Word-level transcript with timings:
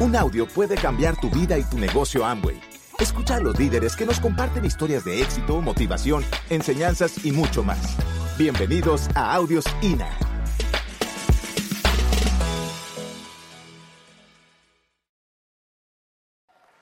Un 0.00 0.14
audio 0.14 0.46
puede 0.46 0.76
cambiar 0.76 1.20
tu 1.20 1.28
vida 1.28 1.58
y 1.58 1.64
tu 1.64 1.76
negocio 1.76 2.24
Amway. 2.24 2.60
Escucha 3.00 3.34
a 3.34 3.40
los 3.40 3.58
líderes 3.58 3.96
que 3.96 4.06
nos 4.06 4.20
comparten 4.20 4.64
historias 4.64 5.04
de 5.04 5.20
éxito, 5.20 5.60
motivación, 5.60 6.24
enseñanzas 6.50 7.24
y 7.24 7.32
mucho 7.32 7.64
más. 7.64 7.96
Bienvenidos 8.38 9.08
a 9.16 9.34
Audios 9.34 9.64
INA. 9.82 10.08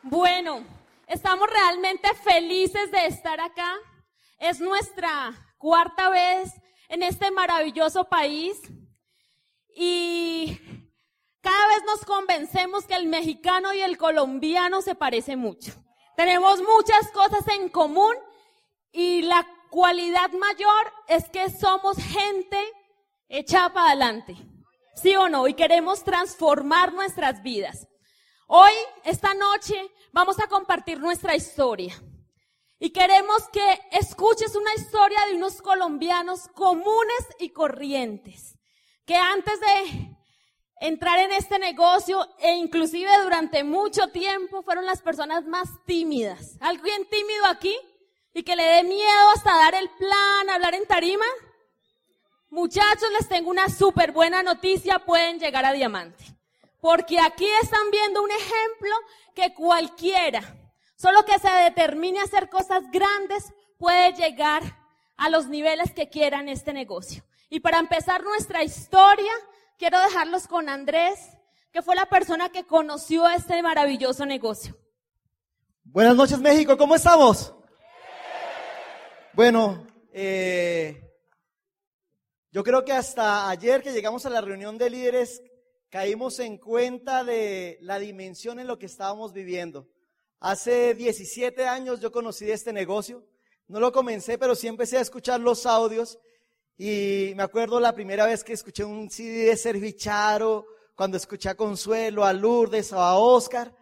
Bueno, 0.03 0.67
estamos 1.09 1.49
realmente 1.49 2.09
felices 2.23 2.93
de 2.93 3.07
estar 3.07 3.41
acá. 3.41 3.77
Es 4.39 4.61
nuestra 4.61 5.33
cuarta 5.57 6.11
vez 6.11 6.53
en 6.91 7.03
este 7.03 7.31
maravilloso 7.31 8.11
país 8.11 8.61
y 9.75 10.61
cada 11.47 11.69
vez 11.69 11.85
nos 11.87 12.05
convencemos 12.05 12.87
que 12.87 12.97
el 12.97 13.07
mexicano 13.07 13.73
y 13.73 13.81
el 13.81 13.97
colombiano 13.97 14.83
se 14.83 14.97
parecen 14.97 15.39
mucho. 15.39 15.73
Tenemos 16.17 16.61
muchas 16.61 17.09
cosas 17.13 17.47
en 17.47 17.69
común 17.69 18.17
y 18.91 19.23
la 19.23 19.47
cualidad 19.71 20.33
mayor 20.33 20.93
es 21.07 21.29
que 21.29 21.49
somos 21.51 21.99
gente 21.99 22.59
echada 23.29 23.73
para 23.73 23.91
adelante. 23.91 24.37
¿Sí 24.97 25.15
o 25.15 25.29
no? 25.29 25.47
Y 25.47 25.55
queremos 25.55 26.03
transformar 26.03 26.93
nuestras 26.93 27.41
vidas. 27.45 27.87
Hoy, 28.49 28.73
esta 29.05 29.33
noche, 29.35 29.77
vamos 30.13 30.41
a 30.41 30.49
compartir 30.49 30.99
nuestra 30.99 31.37
historia. 31.37 31.95
Y 32.81 32.91
queremos 32.91 33.49
que 33.53 33.81
escuches 33.93 34.57
una 34.57 34.75
historia 34.75 35.25
de 35.29 35.37
unos 35.37 35.63
colombianos 35.63 36.49
comunes 36.49 37.25
y 37.39 37.51
corrientes, 37.51 38.59
que 39.05 39.15
antes 39.15 39.61
de 39.61 40.16
entrar 40.81 41.19
en 41.19 41.33
este 41.33 41.59
negocio 41.59 42.27
e 42.39 42.55
inclusive 42.55 43.11
durante 43.23 43.65
mucho 43.65 44.09
tiempo 44.09 44.63
fueron 44.63 44.87
las 44.87 45.03
personas 45.03 45.45
más 45.47 45.69
tímidas. 45.85 46.57
¿Alguien 46.61 47.07
tímido 47.09 47.47
aquí? 47.47 47.77
Y 48.35 48.43
que 48.43 48.57
le 48.57 48.65
dé 48.65 48.85
miedo 48.85 49.31
hasta 49.35 49.57
dar 49.57 49.75
el 49.75 49.89
plan, 49.91 50.51
hablar 50.51 50.75
en 50.75 50.87
tarima. 50.87 51.25
Muchachos, 52.51 53.11
les 53.19 53.29
tengo 53.29 53.51
una 53.51 53.69
súper 53.69 54.13
buena 54.13 54.43
noticia, 54.43 54.99
pueden 55.01 55.39
llegar 55.39 55.65
a 55.65 55.73
diamante. 55.73 56.25
Porque 56.81 57.19
aquí 57.19 57.49
están 57.63 57.91
viendo 57.91 58.23
un 58.23 58.31
ejemplo 58.31 58.95
que 59.35 59.55
cualquiera, 59.55 60.43
solo 60.97 61.25
que 61.25 61.39
se 61.39 61.51
determine 61.51 62.21
a 62.21 62.25
hacer 62.25 62.49
cosas 62.49 62.85
grandes, 62.91 63.53
puede 63.79 64.13
llegar 64.13 64.63
a 65.17 65.31
los 65.31 65.49
niveles 65.49 65.93
que 65.93 66.09
quiera 66.09 66.41
en 66.41 66.49
este 66.49 66.73
negocio. 66.73 67.25
Y 67.49 67.61
para 67.61 67.79
empezar 67.79 68.23
nuestra 68.23 68.63
historia, 68.63 69.33
quiero 69.79 70.01
dejarlos 70.01 70.47
con 70.47 70.69
Andrés, 70.69 71.19
que 71.73 71.83
fue 71.83 71.95
la 71.95 72.07
persona 72.07 72.49
que 72.49 72.65
conoció 72.65 73.29
este 73.29 73.63
maravilloso 73.63 74.25
negocio. 74.25 74.77
Buenas 75.85 76.17
noches 76.17 76.39
México, 76.39 76.77
¿cómo 76.77 76.95
estamos? 76.95 77.55
Bueno, 79.35 79.87
eh, 80.13 81.03
yo 82.51 82.65
creo 82.65 82.85
que 82.85 82.93
hasta 82.93 83.49
ayer 83.51 83.83
que 83.83 83.93
llegamos 83.93 84.25
a 84.25 84.31
la 84.31 84.41
reunión 84.41 84.79
de 84.79 84.91
líderes 84.91 85.43
caímos 85.91 86.39
en 86.39 86.59
cuenta 86.59 87.23
de 87.23 87.79
la 87.83 87.99
dimensión 87.99 88.59
en 88.59 88.67
lo 88.67 88.79
que 88.79 88.87
estábamos 88.87 89.33
viviendo. 89.33 89.89
Hace 90.41 90.95
17 90.95 91.67
años 91.67 92.01
yo 92.01 92.11
conocí 92.13 92.51
este 92.51 92.73
negocio. 92.73 93.27
No 93.69 93.81
lo 93.81 93.93
comencé, 93.93 94.39
pero 94.39 94.55
sí 94.55 94.69
empecé 94.69 94.99
a 94.99 95.03
escuchar 95.03 95.41
los 95.41 95.67
audios. 95.67 96.19
Y 96.79 97.33
me 97.37 97.43
acuerdo 97.43 97.81
la 97.81 97.95
primera 97.95 98.27
vez 98.27 98.45
que 98.45 98.53
escuché 98.53 98.85
un 98.85 99.09
CD 99.09 99.47
de 99.47 99.57
Servicharo, 99.57 100.67
cuando 100.95 101.17
escuché 101.17 101.49
a 101.49 101.55
Consuelo, 101.55 102.23
a 102.23 102.35
Lourdes, 102.35 102.93
a 102.93 103.15
Oscar. 103.15 103.75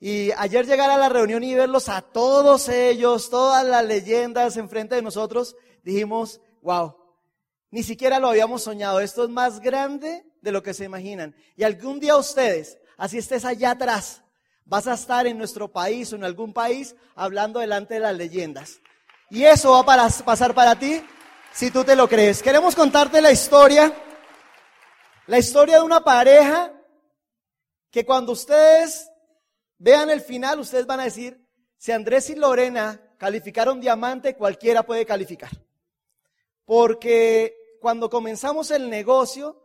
Y 0.00 0.32
ayer 0.32 0.66
llegar 0.66 0.90
a 0.90 0.98
la 0.98 1.08
reunión 1.08 1.44
y 1.44 1.54
verlos 1.54 1.88
a 1.88 2.02
todos 2.02 2.68
ellos, 2.68 3.30
todas 3.30 3.64
las 3.64 3.84
leyendas 3.84 4.56
enfrente 4.56 4.96
de 4.96 5.02
nosotros, 5.02 5.54
dijimos, 5.84 6.40
wow, 6.60 6.96
ni 7.70 7.84
siquiera 7.84 8.18
lo 8.18 8.28
habíamos 8.28 8.64
soñado. 8.64 8.98
Esto 8.98 9.22
es 9.22 9.30
más 9.30 9.60
grande 9.60 10.26
de 10.42 10.52
lo 10.52 10.60
que 10.60 10.74
se 10.74 10.84
imaginan. 10.84 11.36
Y 11.56 11.62
algún 11.62 12.00
día 12.00 12.16
ustedes, 12.16 12.78
así 12.96 13.18
estés 13.18 13.44
allá 13.44 13.70
atrás, 13.70 14.22
vas 14.64 14.88
a 14.88 14.94
estar 14.94 15.28
en 15.28 15.38
nuestro 15.38 15.70
país 15.70 16.12
o 16.12 16.16
en 16.16 16.24
algún 16.24 16.52
país 16.52 16.96
hablando 17.14 17.60
delante 17.60 17.94
de 17.94 18.00
las 18.00 18.16
leyendas. 18.16 18.80
Y 19.30 19.44
eso 19.44 19.70
va 19.70 19.80
a 19.80 20.08
pasar 20.24 20.52
para 20.52 20.76
ti 20.76 21.00
si 21.54 21.70
tú 21.70 21.84
te 21.84 21.94
lo 21.94 22.08
crees. 22.08 22.42
Queremos 22.42 22.74
contarte 22.74 23.22
la 23.22 23.30
historia, 23.30 23.94
la 25.28 25.38
historia 25.38 25.76
de 25.76 25.84
una 25.84 26.02
pareja 26.02 26.72
que 27.90 28.04
cuando 28.04 28.32
ustedes 28.32 29.08
vean 29.78 30.10
el 30.10 30.20
final, 30.20 30.58
ustedes 30.58 30.84
van 30.84 30.98
a 30.98 31.04
decir, 31.04 31.40
si 31.76 31.92
Andrés 31.92 32.28
y 32.30 32.34
Lorena 32.34 33.00
calificaron 33.18 33.80
diamante, 33.80 34.34
cualquiera 34.34 34.82
puede 34.84 35.06
calificar. 35.06 35.50
Porque 36.64 37.54
cuando 37.80 38.10
comenzamos 38.10 38.72
el 38.72 38.90
negocio, 38.90 39.62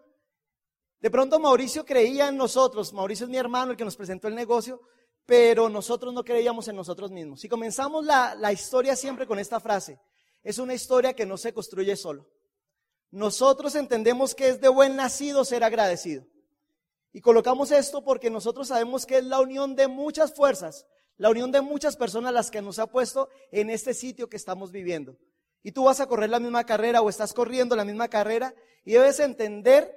de 1.00 1.10
pronto 1.10 1.40
Mauricio 1.40 1.86
creía 1.86 2.28
en 2.28 2.38
nosotros, 2.38 2.94
Mauricio 2.94 3.26
es 3.26 3.32
mi 3.32 3.38
hermano, 3.38 3.72
el 3.72 3.78
que 3.78 3.86
nos 3.86 3.96
presentó 3.96 4.28
el 4.28 4.36
negocio, 4.36 4.80
pero 5.26 5.70
nosotros 5.70 6.14
no 6.14 6.24
creíamos 6.24 6.68
en 6.68 6.76
nosotros 6.76 7.10
mismos. 7.10 7.44
Y 7.44 7.50
comenzamos 7.50 8.06
la, 8.06 8.36
la 8.36 8.54
historia 8.54 8.96
siempre 8.96 9.26
con 9.26 9.40
esta 9.40 9.60
frase, 9.60 10.00
es 10.50 10.58
una 10.58 10.74
historia 10.74 11.14
que 11.14 11.28
no 11.28 11.38
se 11.38 11.54
construye 11.54 11.96
solo. 11.96 12.28
Nosotros 13.12 13.76
entendemos 13.76 14.34
que 14.34 14.48
es 14.48 14.60
de 14.60 14.68
buen 14.68 14.96
nacido 14.96 15.46
ser 15.46 15.64
agradecido. 15.64 16.26
Y 17.14 17.22
colocamos 17.22 17.70
esto 17.70 18.04
porque 18.04 18.32
nosotros 18.32 18.70
sabemos 18.70 19.06
que 19.06 19.20
es 19.20 19.26
la 19.26 19.40
unión 19.42 19.76
de 19.76 19.88
muchas 19.88 20.34
fuerzas, 20.34 20.88
la 21.18 21.30
unión 21.30 21.52
de 21.52 21.62
muchas 21.62 21.96
personas 21.98 22.34
las 22.34 22.50
que 22.50 22.64
nos 22.64 22.80
ha 22.80 22.88
puesto 22.88 23.30
en 23.52 23.70
este 23.70 23.94
sitio 23.94 24.28
que 24.28 24.38
estamos 24.38 24.72
viviendo. 24.72 25.18
Y 25.62 25.72
tú 25.72 25.84
vas 25.84 26.00
a 26.00 26.08
correr 26.08 26.32
la 26.32 26.40
misma 26.40 26.66
carrera 26.66 27.04
o 27.04 27.10
estás 27.10 27.32
corriendo 27.32 27.76
la 27.76 27.86
misma 27.86 28.08
carrera 28.08 28.56
y 28.84 28.94
debes 28.94 29.20
entender 29.20 29.96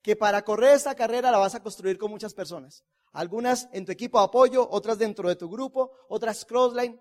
que 0.00 0.14
para 0.14 0.42
correr 0.44 0.76
esta 0.76 0.94
carrera 0.94 1.32
la 1.32 1.38
vas 1.38 1.56
a 1.56 1.62
construir 1.62 1.98
con 1.98 2.12
muchas 2.12 2.34
personas. 2.34 2.84
Algunas 3.10 3.68
en 3.72 3.84
tu 3.84 3.90
equipo 3.90 4.20
de 4.20 4.26
apoyo, 4.26 4.68
otras 4.70 4.96
dentro 4.96 5.28
de 5.28 5.34
tu 5.34 5.50
grupo, 5.50 5.90
otras 6.08 6.44
crossline, 6.44 7.00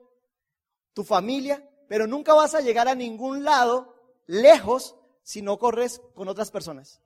tu 0.94 1.04
familia, 1.04 1.64
pero 1.88 2.08
nunca 2.08 2.34
vas 2.34 2.56
a 2.56 2.62
llegar 2.62 2.88
a 2.88 2.96
ningún 2.96 3.44
lado 3.44 3.96
lejos 4.26 4.96
si 5.24 5.42
no 5.42 5.58
corres 5.58 6.02
con 6.14 6.28
otras 6.28 6.52
personas. 6.52 7.02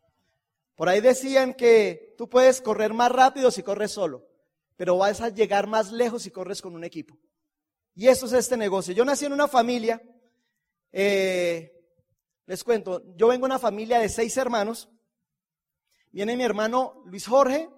Por 0.75 0.89
ahí 0.89 1.01
decían 1.01 1.53
que 1.53 2.15
tú 2.17 2.29
puedes 2.29 2.61
correr 2.61 2.93
más 2.93 3.11
rápido 3.11 3.51
si 3.51 3.63
corres 3.63 3.91
solo, 3.91 4.27
pero 4.75 4.97
vas 4.97 5.21
a 5.21 5.29
llegar 5.29 5.67
más 5.67 5.91
lejos 5.91 6.23
si 6.23 6.31
corres 6.31 6.61
con 6.61 6.75
un 6.75 6.83
equipo. 6.83 7.17
Y 7.93 8.07
eso 8.07 8.25
es 8.25 8.33
este 8.33 8.57
negocio. 8.57 8.93
Yo 8.93 9.05
nací 9.05 9.25
en 9.25 9.33
una 9.33 9.47
familia, 9.47 10.01
eh, 10.91 11.71
les 12.45 12.63
cuento, 12.63 13.03
yo 13.15 13.27
vengo 13.27 13.45
de 13.45 13.51
una 13.51 13.59
familia 13.59 13.99
de 13.99 14.09
seis 14.09 14.35
hermanos, 14.37 14.89
Viene 16.13 16.35
mi 16.35 16.43
hermano 16.43 17.03
Luis 17.05 17.25
Jorge, 17.25 17.69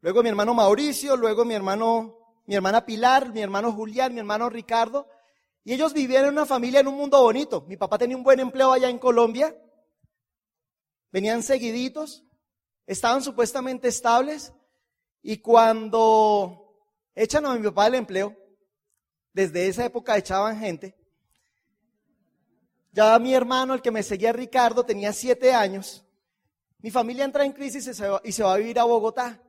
luego 0.00 0.24
mi 0.24 0.28
hermano 0.28 0.54
Mauricio, 0.54 1.16
luego 1.16 1.44
mi 1.44 1.54
hermano, 1.54 2.18
mi 2.46 2.56
hermana 2.56 2.84
Pilar, 2.84 3.32
mi 3.32 3.40
hermano 3.40 3.72
Julián, 3.72 4.12
mi 4.12 4.18
hermano 4.18 4.50
Ricardo. 4.50 5.06
Y 5.64 5.72
ellos 5.72 5.92
vivían 5.92 6.24
en 6.24 6.30
una 6.30 6.46
familia 6.46 6.80
en 6.80 6.88
un 6.88 6.96
mundo 6.96 7.20
bonito. 7.20 7.62
Mi 7.68 7.76
papá 7.76 7.98
tenía 7.98 8.16
un 8.16 8.24
buen 8.24 8.40
empleo 8.40 8.72
allá 8.72 8.88
en 8.88 8.98
Colombia. 8.98 9.56
Venían 11.12 11.42
seguiditos, 11.42 12.24
estaban 12.86 13.22
supuestamente 13.22 13.88
estables. 13.88 14.52
Y 15.22 15.38
cuando 15.38 16.84
echan 17.14 17.46
a 17.46 17.54
mi 17.54 17.62
papá 17.62 17.84
del 17.84 17.94
empleo, 17.96 18.36
desde 19.32 19.68
esa 19.68 19.84
época 19.84 20.16
echaban 20.16 20.58
gente. 20.58 20.96
Ya 22.90 23.18
mi 23.18 23.34
hermano, 23.34 23.74
el 23.74 23.82
que 23.82 23.90
me 23.90 24.02
seguía 24.02 24.32
Ricardo, 24.32 24.84
tenía 24.84 25.12
siete 25.12 25.54
años. 25.54 26.04
Mi 26.78 26.90
familia 26.90 27.24
entra 27.24 27.44
en 27.44 27.52
crisis 27.52 27.86
y 27.86 27.94
se, 27.94 28.42
va, 28.44 28.52
a 28.52 28.56
vivir 28.56 28.78
a 28.78 28.84
Bogotá. 28.84 29.40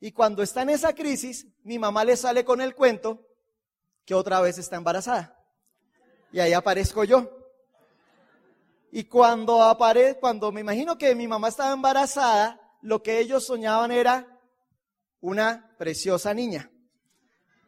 Y 0.00 0.12
cuando 0.12 0.42
está 0.42 0.62
en 0.62 0.70
esa 0.70 0.94
crisis, 0.94 1.46
mi 1.64 1.78
mamá 1.78 2.04
le 2.04 2.16
sale 2.16 2.44
con 2.44 2.60
el 2.60 2.74
cuento 2.74 3.26
que 4.04 4.14
otra 4.14 4.40
vez 4.40 4.58
está 4.58 4.76
embarazada. 4.76 5.37
Y 6.32 6.40
ahí 6.40 6.52
aparezco 6.52 7.04
yo. 7.04 7.30
Y 8.90 9.04
cuando 9.04 9.62
aparece, 9.62 10.18
cuando 10.18 10.50
me 10.50 10.60
imagino 10.60 10.96
que 10.96 11.14
mi 11.14 11.28
mamá 11.28 11.48
estaba 11.48 11.72
embarazada, 11.72 12.60
lo 12.82 13.02
que 13.02 13.18
ellos 13.18 13.44
soñaban 13.44 13.90
era 13.90 14.26
una 15.20 15.74
preciosa 15.76 16.32
niña. 16.32 16.70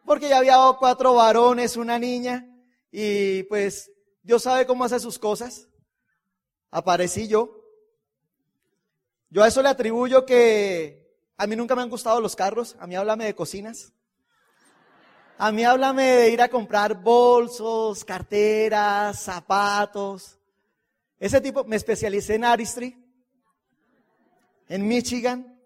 Porque 0.05 0.29
ya 0.29 0.39
había 0.39 0.57
cuatro 0.79 1.15
varones, 1.15 1.77
una 1.77 1.99
niña, 1.99 2.47
y 2.91 3.43
pues 3.45 3.91
Dios 4.23 4.43
sabe 4.43 4.67
cómo 4.67 4.85
hace 4.85 4.99
sus 4.99 5.19
cosas. 5.19 5.69
Aparecí 6.71 7.29
yo. 7.29 7.57
Yo 9.29 9.43
a 9.43 9.49
eso 9.49 9.63
le 9.63 9.69
atribuyo 9.69 10.25
que 10.27 11.01
a 11.37 11.47
mí 11.47 11.55
nunca 11.55 11.77
me 11.77 11.83
han 11.83 11.91
gustado 11.91 12.21
los 12.21 12.35
carros, 12.35 12.77
a 12.81 12.87
mí 12.87 12.97
háblame 12.97 13.25
de 13.25 13.35
cocinas. 13.35 13.93
A 15.43 15.53
mí 15.53 15.65
háblame 15.65 16.05
de 16.05 16.29
ir 16.29 16.43
a 16.43 16.51
comprar 16.51 17.01
bolsos, 17.01 18.05
carteras, 18.05 19.23
zapatos. 19.23 20.39
Ese 21.19 21.41
tipo, 21.41 21.65
me 21.65 21.77
especialicé 21.77 22.35
en 22.35 22.45
Aristry, 22.45 22.95
en 24.69 24.87
Michigan. 24.87 25.59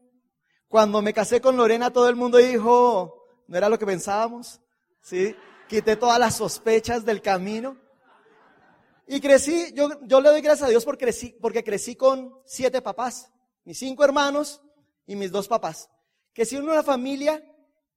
Cuando 0.68 1.02
me 1.02 1.12
casé 1.12 1.40
con 1.40 1.56
Lorena, 1.56 1.92
todo 1.92 2.08
el 2.08 2.14
mundo 2.14 2.38
dijo, 2.38 3.26
no 3.48 3.56
era 3.56 3.68
lo 3.68 3.76
que 3.76 3.84
pensábamos, 3.84 4.60
¿sí? 5.02 5.34
Quité 5.68 5.96
todas 5.96 6.20
las 6.20 6.36
sospechas 6.36 7.04
del 7.04 7.20
camino. 7.20 7.76
Y 9.08 9.20
crecí, 9.20 9.72
yo, 9.74 9.88
yo 10.02 10.20
le 10.20 10.28
doy 10.28 10.40
gracias 10.40 10.68
a 10.68 10.70
Dios 10.70 10.84
porque 10.84 11.06
crecí, 11.06 11.36
porque 11.42 11.64
crecí 11.64 11.96
con 11.96 12.32
siete 12.44 12.80
papás, 12.80 13.28
mis 13.64 13.76
cinco 13.76 14.04
hermanos 14.04 14.62
y 15.04 15.16
mis 15.16 15.32
dos 15.32 15.48
papás. 15.48 15.90
Crecí 16.32 16.54
en 16.54 16.62
una 16.62 16.84
familia 16.84 17.42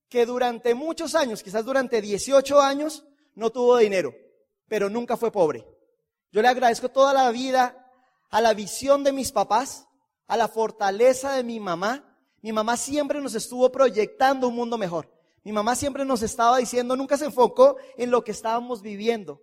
que 0.10 0.26
durante 0.26 0.74
muchos 0.76 1.16
años, 1.16 1.44
quizás 1.44 1.66
durante 1.66 2.02
18 2.02 2.62
años, 2.62 3.06
no 3.36 3.50
tuvo 3.52 3.78
dinero, 3.78 4.14
pero 4.68 4.90
nunca 4.90 5.18
fue 5.18 5.32
pobre. 5.32 5.68
Yo 6.32 6.42
le 6.42 6.48
agradezco 6.48 6.90
toda 6.90 7.14
la 7.14 7.30
vida 7.32 7.92
a 8.30 8.42
la 8.42 8.54
visión 8.54 9.04
de 9.04 9.12
mis 9.12 9.32
papás, 9.32 9.88
a 10.28 10.38
la 10.38 10.48
fortaleza 10.48 11.34
de 11.34 11.44
mi 11.44 11.60
mamá. 11.60 12.04
Mi 12.42 12.52
mamá 12.52 12.78
siempre 12.78 13.22
nos 13.22 13.36
estuvo 13.36 13.72
proyectando 13.72 14.48
un 14.48 14.56
mundo 14.56 14.78
mejor. 14.78 15.12
Mi 15.44 15.52
mamá 15.52 15.76
siempre 15.76 16.04
nos 16.04 16.22
estaba 16.24 16.58
diciendo, 16.58 16.96
nunca 16.96 17.18
se 17.18 17.26
enfocó 17.26 17.78
en 17.98 18.12
lo 18.12 18.24
que 18.24 18.32
estábamos 18.32 18.82
viviendo. 18.82 19.42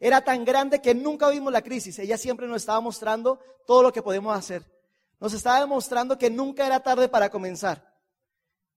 Era 0.00 0.22
tan 0.22 0.44
grande 0.44 0.80
que 0.80 0.94
nunca 0.94 1.28
vimos 1.28 1.52
la 1.52 1.62
crisis. 1.62 1.98
Ella 1.98 2.18
siempre 2.18 2.46
nos 2.48 2.62
estaba 2.62 2.80
mostrando 2.80 3.38
todo 3.66 3.82
lo 3.82 3.92
que 3.92 4.02
podemos 4.02 4.36
hacer. 4.36 4.64
Nos 5.20 5.34
estaba 5.34 5.60
demostrando 5.60 6.18
que 6.18 6.30
nunca 6.30 6.66
era 6.66 6.80
tarde 6.80 7.08
para 7.08 7.30
comenzar. 7.30 7.91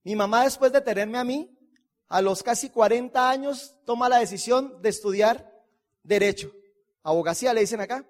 Mi 0.05 0.15
mamá, 0.15 0.43
después 0.43 0.71
de 0.71 0.81
tenerme 0.81 1.17
a 1.17 1.23
mí, 1.23 1.49
a 2.07 2.21
los 2.21 2.43
casi 2.43 2.69
40 2.69 3.27
años, 3.27 3.75
toma 3.85 4.07
la 4.07 4.19
decisión 4.19 4.79
de 4.83 4.89
estudiar 4.89 5.51
Derecho. 6.03 6.51
Abogacía 7.01 7.51
le 7.55 7.61
dicen 7.61 7.81
acá. 7.81 8.05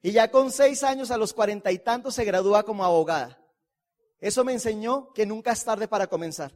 Y 0.00 0.12
ya 0.12 0.30
con 0.30 0.52
seis 0.52 0.84
años, 0.84 1.10
a 1.10 1.16
los 1.16 1.32
cuarenta 1.32 1.72
y 1.72 1.80
tantos, 1.80 2.14
se 2.14 2.24
gradúa 2.24 2.62
como 2.62 2.84
abogada. 2.84 3.40
Eso 4.20 4.44
me 4.44 4.52
enseñó 4.52 5.12
que 5.12 5.26
nunca 5.26 5.50
es 5.50 5.64
tarde 5.64 5.88
para 5.88 6.06
comenzar. 6.06 6.52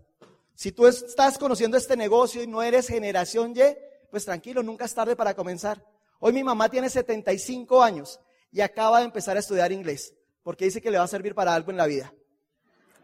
Si 0.54 0.70
tú 0.70 0.86
estás 0.86 1.36
conociendo 1.36 1.76
este 1.76 1.96
negocio 1.96 2.44
y 2.44 2.46
no 2.46 2.62
eres 2.62 2.86
generación 2.86 3.54
Y, 3.56 3.76
pues 4.12 4.24
tranquilo, 4.24 4.62
nunca 4.62 4.84
es 4.84 4.94
tarde 4.94 5.16
para 5.16 5.34
comenzar. 5.34 5.84
Hoy 6.20 6.32
mi 6.32 6.44
mamá 6.44 6.68
tiene 6.68 6.88
75 6.88 7.82
años 7.82 8.20
y 8.52 8.60
acaba 8.60 9.00
de 9.00 9.06
empezar 9.06 9.36
a 9.36 9.40
estudiar 9.40 9.72
inglés, 9.72 10.14
porque 10.44 10.66
dice 10.66 10.80
que 10.80 10.92
le 10.92 10.98
va 10.98 11.04
a 11.04 11.08
servir 11.08 11.34
para 11.34 11.52
algo 11.52 11.72
en 11.72 11.76
la 11.76 11.86
vida. 11.86 12.14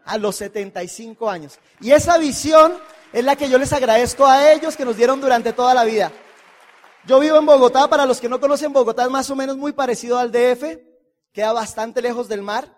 A 0.09 0.17
los 0.17 0.37
75 0.37 1.29
años. 1.29 1.59
Y 1.81 1.91
esa 1.91 2.17
visión 2.17 2.73
es 3.13 3.23
la 3.23 3.35
que 3.35 3.47
yo 3.47 3.59
les 3.59 3.71
agradezco 3.73 4.25
a 4.25 4.51
ellos 4.51 4.75
que 4.75 4.83
nos 4.83 4.97
dieron 4.97 5.21
durante 5.21 5.53
toda 5.53 5.75
la 5.75 5.83
vida. 5.83 6.11
Yo 7.05 7.19
vivo 7.19 7.37
en 7.37 7.45
Bogotá, 7.45 7.87
para 7.87 8.07
los 8.07 8.19
que 8.19 8.27
no 8.27 8.39
conocen 8.39 8.73
Bogotá 8.73 9.03
es 9.03 9.11
más 9.11 9.29
o 9.29 9.35
menos 9.35 9.55
muy 9.55 9.71
parecido 9.71 10.17
al 10.17 10.31
DF, 10.31 10.79
queda 11.31 11.53
bastante 11.53 12.01
lejos 12.01 12.27
del 12.27 12.41
mar. 12.41 12.75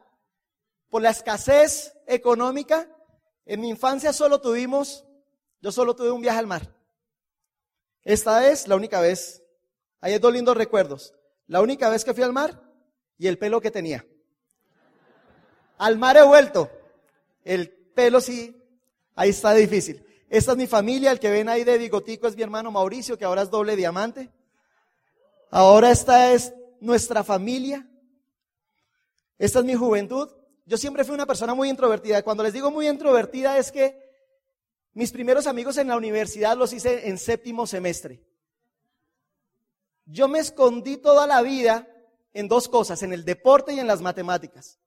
Por 0.89 1.01
la 1.01 1.11
escasez 1.11 1.93
económica, 2.05 2.87
en 3.45 3.61
mi 3.61 3.69
infancia 3.69 4.11
solo 4.11 4.41
tuvimos, 4.41 5.05
yo 5.61 5.71
solo 5.71 5.95
tuve 5.95 6.11
un 6.11 6.21
viaje 6.21 6.39
al 6.39 6.47
mar. 6.47 6.75
Esta 8.03 8.49
es 8.49 8.67
la 8.67 8.75
única 8.75 8.99
vez. 8.99 9.41
Hay 10.01 10.17
dos 10.19 10.33
lindos 10.33 10.57
recuerdos. 10.57 11.13
La 11.47 11.61
única 11.61 11.87
vez 11.87 12.03
que 12.03 12.13
fui 12.13 12.23
al 12.23 12.33
mar 12.33 12.61
y 13.17 13.27
el 13.27 13.37
pelo 13.37 13.61
que 13.61 13.71
tenía. 13.71 14.05
Al 15.77 15.97
mar 15.97 16.17
he 16.17 16.23
vuelto. 16.23 16.69
El 17.43 17.69
pelo 17.69 18.21
sí, 18.21 18.61
ahí 19.15 19.29
está 19.29 19.53
difícil. 19.53 20.05
Esta 20.29 20.51
es 20.53 20.57
mi 20.57 20.67
familia, 20.67 21.11
el 21.11 21.19
que 21.19 21.29
ven 21.29 21.49
ahí 21.49 21.63
de 21.63 21.77
bigotico 21.77 22.27
es 22.27 22.35
mi 22.35 22.43
hermano 22.43 22.71
Mauricio, 22.71 23.17
que 23.17 23.25
ahora 23.25 23.41
es 23.41 23.49
doble 23.49 23.75
diamante. 23.75 24.31
Ahora 25.49 25.91
esta 25.91 26.31
es 26.31 26.53
nuestra 26.79 27.23
familia. 27.23 27.87
Esta 29.37 29.59
es 29.59 29.65
mi 29.65 29.75
juventud. 29.75 30.29
Yo 30.65 30.77
siempre 30.77 31.03
fui 31.03 31.13
una 31.13 31.25
persona 31.25 31.53
muy 31.53 31.69
introvertida. 31.69 32.23
Cuando 32.23 32.43
les 32.43 32.53
digo 32.53 32.71
muy 32.71 32.87
introvertida 32.87 33.57
es 33.57 33.71
que 33.71 33.99
mis 34.93 35.11
primeros 35.11 35.47
amigos 35.47 35.77
en 35.77 35.87
la 35.87 35.97
universidad 35.97 36.55
los 36.55 36.73
hice 36.73 37.09
en 37.09 37.17
séptimo 37.17 37.67
semestre. 37.67 38.23
Yo 40.05 40.27
me 40.27 40.39
escondí 40.39 40.97
toda 40.97 41.27
la 41.27 41.41
vida 41.41 41.87
en 42.33 42.47
dos 42.47 42.67
cosas, 42.67 43.03
en 43.03 43.13
el 43.13 43.25
deporte 43.25 43.73
y 43.73 43.79
en 43.79 43.87
las 43.87 44.01
matemáticas. 44.01 44.79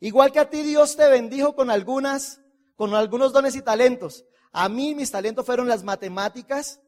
Igual 0.00 0.32
que 0.32 0.40
a 0.40 0.50
ti 0.50 0.62
Dios 0.62 0.96
te 0.96 1.08
bendijo 1.08 1.54
con 1.54 1.70
algunas, 1.70 2.40
con 2.76 2.94
algunos 2.94 3.32
dones 3.32 3.56
y 3.56 3.62
talentos. 3.62 4.24
A 4.52 4.68
mí 4.68 4.94
mis 4.94 5.10
talentos 5.10 5.46
fueron 5.46 5.68
las 5.68 5.84
matemáticas 5.84 6.80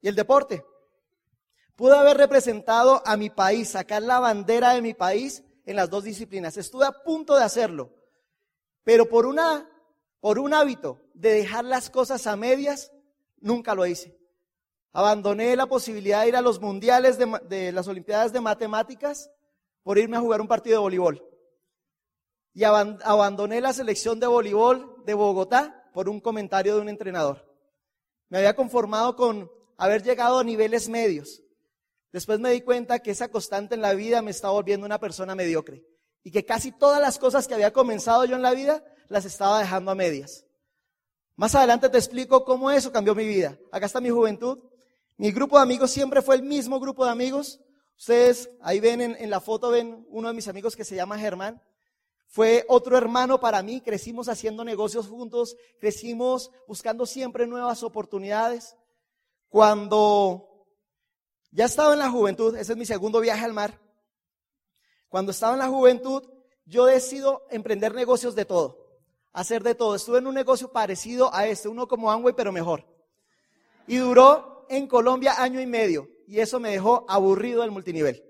y 0.00 0.08
el 0.08 0.14
deporte. 0.14 0.64
Pude 1.76 1.96
haber 1.96 2.16
representado 2.16 3.02
a 3.04 3.16
mi 3.16 3.30
país, 3.30 3.70
sacar 3.70 4.02
la 4.02 4.20
bandera 4.20 4.74
de 4.74 4.82
mi 4.82 4.94
país 4.94 5.42
en 5.66 5.76
las 5.76 5.90
dos 5.90 6.04
disciplinas. 6.04 6.56
Estuve 6.56 6.86
a 6.86 6.92
punto 6.92 7.34
de 7.34 7.44
hacerlo, 7.44 7.90
pero 8.84 9.08
por 9.08 9.26
una 9.26 9.68
por 10.20 10.38
un 10.38 10.54
hábito 10.54 11.02
de 11.12 11.32
dejar 11.32 11.66
las 11.66 11.90
cosas 11.90 12.26
a 12.26 12.34
medias, 12.34 12.90
nunca 13.40 13.74
lo 13.74 13.84
hice. 13.84 14.16
Abandoné 14.90 15.54
la 15.54 15.66
posibilidad 15.66 16.22
de 16.22 16.28
ir 16.28 16.36
a 16.36 16.40
los 16.40 16.62
mundiales 16.62 17.18
de, 17.18 17.26
de 17.46 17.72
las 17.72 17.88
Olimpiadas 17.88 18.32
de 18.32 18.40
Matemáticas 18.40 19.30
por 19.82 19.98
irme 19.98 20.16
a 20.16 20.20
jugar 20.20 20.40
un 20.40 20.48
partido 20.48 20.76
de 20.76 20.80
voleibol. 20.80 21.33
Y 22.54 22.64
abandoné 22.64 23.60
la 23.60 23.72
selección 23.72 24.20
de 24.20 24.28
voleibol 24.28 25.02
de 25.04 25.14
Bogotá 25.14 25.90
por 25.92 26.08
un 26.08 26.20
comentario 26.20 26.76
de 26.76 26.80
un 26.80 26.88
entrenador. 26.88 27.52
Me 28.28 28.38
había 28.38 28.56
conformado 28.56 29.16
con 29.16 29.50
haber 29.76 30.02
llegado 30.02 30.38
a 30.38 30.44
niveles 30.44 30.88
medios. 30.88 31.42
Después 32.12 32.38
me 32.38 32.52
di 32.52 32.60
cuenta 32.60 33.00
que 33.00 33.10
esa 33.10 33.28
constante 33.28 33.74
en 33.74 33.82
la 33.82 33.92
vida 33.94 34.22
me 34.22 34.30
estaba 34.30 34.54
volviendo 34.54 34.86
una 34.86 35.00
persona 35.00 35.34
mediocre 35.34 35.84
y 36.22 36.30
que 36.30 36.44
casi 36.44 36.72
todas 36.72 37.00
las 37.00 37.18
cosas 37.18 37.46
que 37.46 37.54
había 37.54 37.72
comenzado 37.72 38.24
yo 38.24 38.36
en 38.36 38.42
la 38.42 38.52
vida 38.52 38.84
las 39.08 39.24
estaba 39.24 39.58
dejando 39.58 39.90
a 39.90 39.94
medias. 39.94 40.46
Más 41.36 41.54
adelante 41.54 41.88
te 41.88 41.98
explico 41.98 42.44
cómo 42.44 42.70
eso 42.70 42.92
cambió 42.92 43.14
mi 43.14 43.26
vida. 43.26 43.58
Acá 43.72 43.86
está 43.86 44.00
mi 44.00 44.10
juventud. 44.10 44.58
Mi 45.16 45.32
grupo 45.32 45.56
de 45.56 45.64
amigos 45.64 45.90
siempre 45.90 46.22
fue 46.22 46.36
el 46.36 46.42
mismo 46.42 46.78
grupo 46.78 47.04
de 47.04 47.10
amigos. 47.10 47.60
Ustedes 47.98 48.48
ahí 48.62 48.80
ven 48.80 49.00
en, 49.00 49.16
en 49.18 49.30
la 49.30 49.40
foto, 49.40 49.70
ven 49.70 50.06
uno 50.10 50.28
de 50.28 50.34
mis 50.34 50.48
amigos 50.48 50.76
que 50.76 50.84
se 50.84 50.94
llama 50.94 51.18
Germán. 51.18 51.60
Fue 52.34 52.64
otro 52.66 52.98
hermano 52.98 53.38
para 53.38 53.62
mí, 53.62 53.80
crecimos 53.80 54.28
haciendo 54.28 54.64
negocios 54.64 55.06
juntos, 55.06 55.56
crecimos 55.78 56.50
buscando 56.66 57.06
siempre 57.06 57.46
nuevas 57.46 57.84
oportunidades. 57.84 58.76
Cuando 59.48 60.66
ya 61.52 61.66
estaba 61.66 61.92
en 61.92 62.00
la 62.00 62.10
juventud, 62.10 62.56
ese 62.56 62.72
es 62.72 62.76
mi 62.76 62.86
segundo 62.86 63.20
viaje 63.20 63.44
al 63.44 63.52
mar, 63.52 63.80
cuando 65.08 65.30
estaba 65.30 65.52
en 65.52 65.60
la 65.60 65.68
juventud, 65.68 66.28
yo 66.66 66.86
decido 66.86 67.46
emprender 67.50 67.94
negocios 67.94 68.34
de 68.34 68.44
todo, 68.44 68.84
hacer 69.32 69.62
de 69.62 69.76
todo. 69.76 69.94
Estuve 69.94 70.18
en 70.18 70.26
un 70.26 70.34
negocio 70.34 70.72
parecido 70.72 71.32
a 71.32 71.46
este, 71.46 71.68
uno 71.68 71.86
como 71.86 72.10
Amway, 72.10 72.34
pero 72.34 72.50
mejor. 72.50 72.84
Y 73.86 73.98
duró 73.98 74.66
en 74.68 74.88
Colombia 74.88 75.40
año 75.40 75.60
y 75.60 75.66
medio, 75.66 76.10
y 76.26 76.40
eso 76.40 76.58
me 76.58 76.72
dejó 76.72 77.06
aburrido 77.08 77.62
del 77.62 77.70
multinivel. 77.70 78.24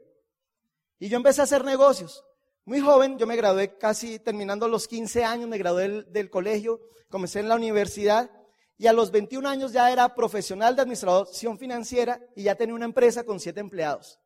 Y 0.99 1.08
yo 1.08 1.16
empecé 1.16 1.40
a 1.40 1.44
hacer 1.44 1.64
negocios. 1.64 2.23
Muy 2.66 2.80
joven, 2.80 3.18
yo 3.18 3.26
me 3.26 3.37
gradué 3.37 3.76
casi 3.76 4.18
terminando 4.18 4.68
los 4.68 4.88
15 4.88 5.23
años, 5.23 5.49
me 5.50 5.59
gradué 5.59 6.04
del, 6.04 6.30
colegio, 6.30 6.80
comencé 7.11 7.40
en 7.40 7.49
la 7.49 7.56
universidad 7.56 8.30
y 8.78 8.87
a 8.87 8.94
los 8.94 9.11
21 9.11 9.47
años 9.47 9.73
ya 9.73 9.92
era 9.92 10.14
profesional 10.14 10.75
de 10.75 10.80
administración 10.80 11.59
financiera 11.59 12.23
y 12.35 12.44
ya 12.44 12.54
tenía 12.54 12.75
una 12.75 12.87
empresa 12.87 13.25
con 13.25 13.38
siete 13.38 13.61
empleados. 13.61 14.18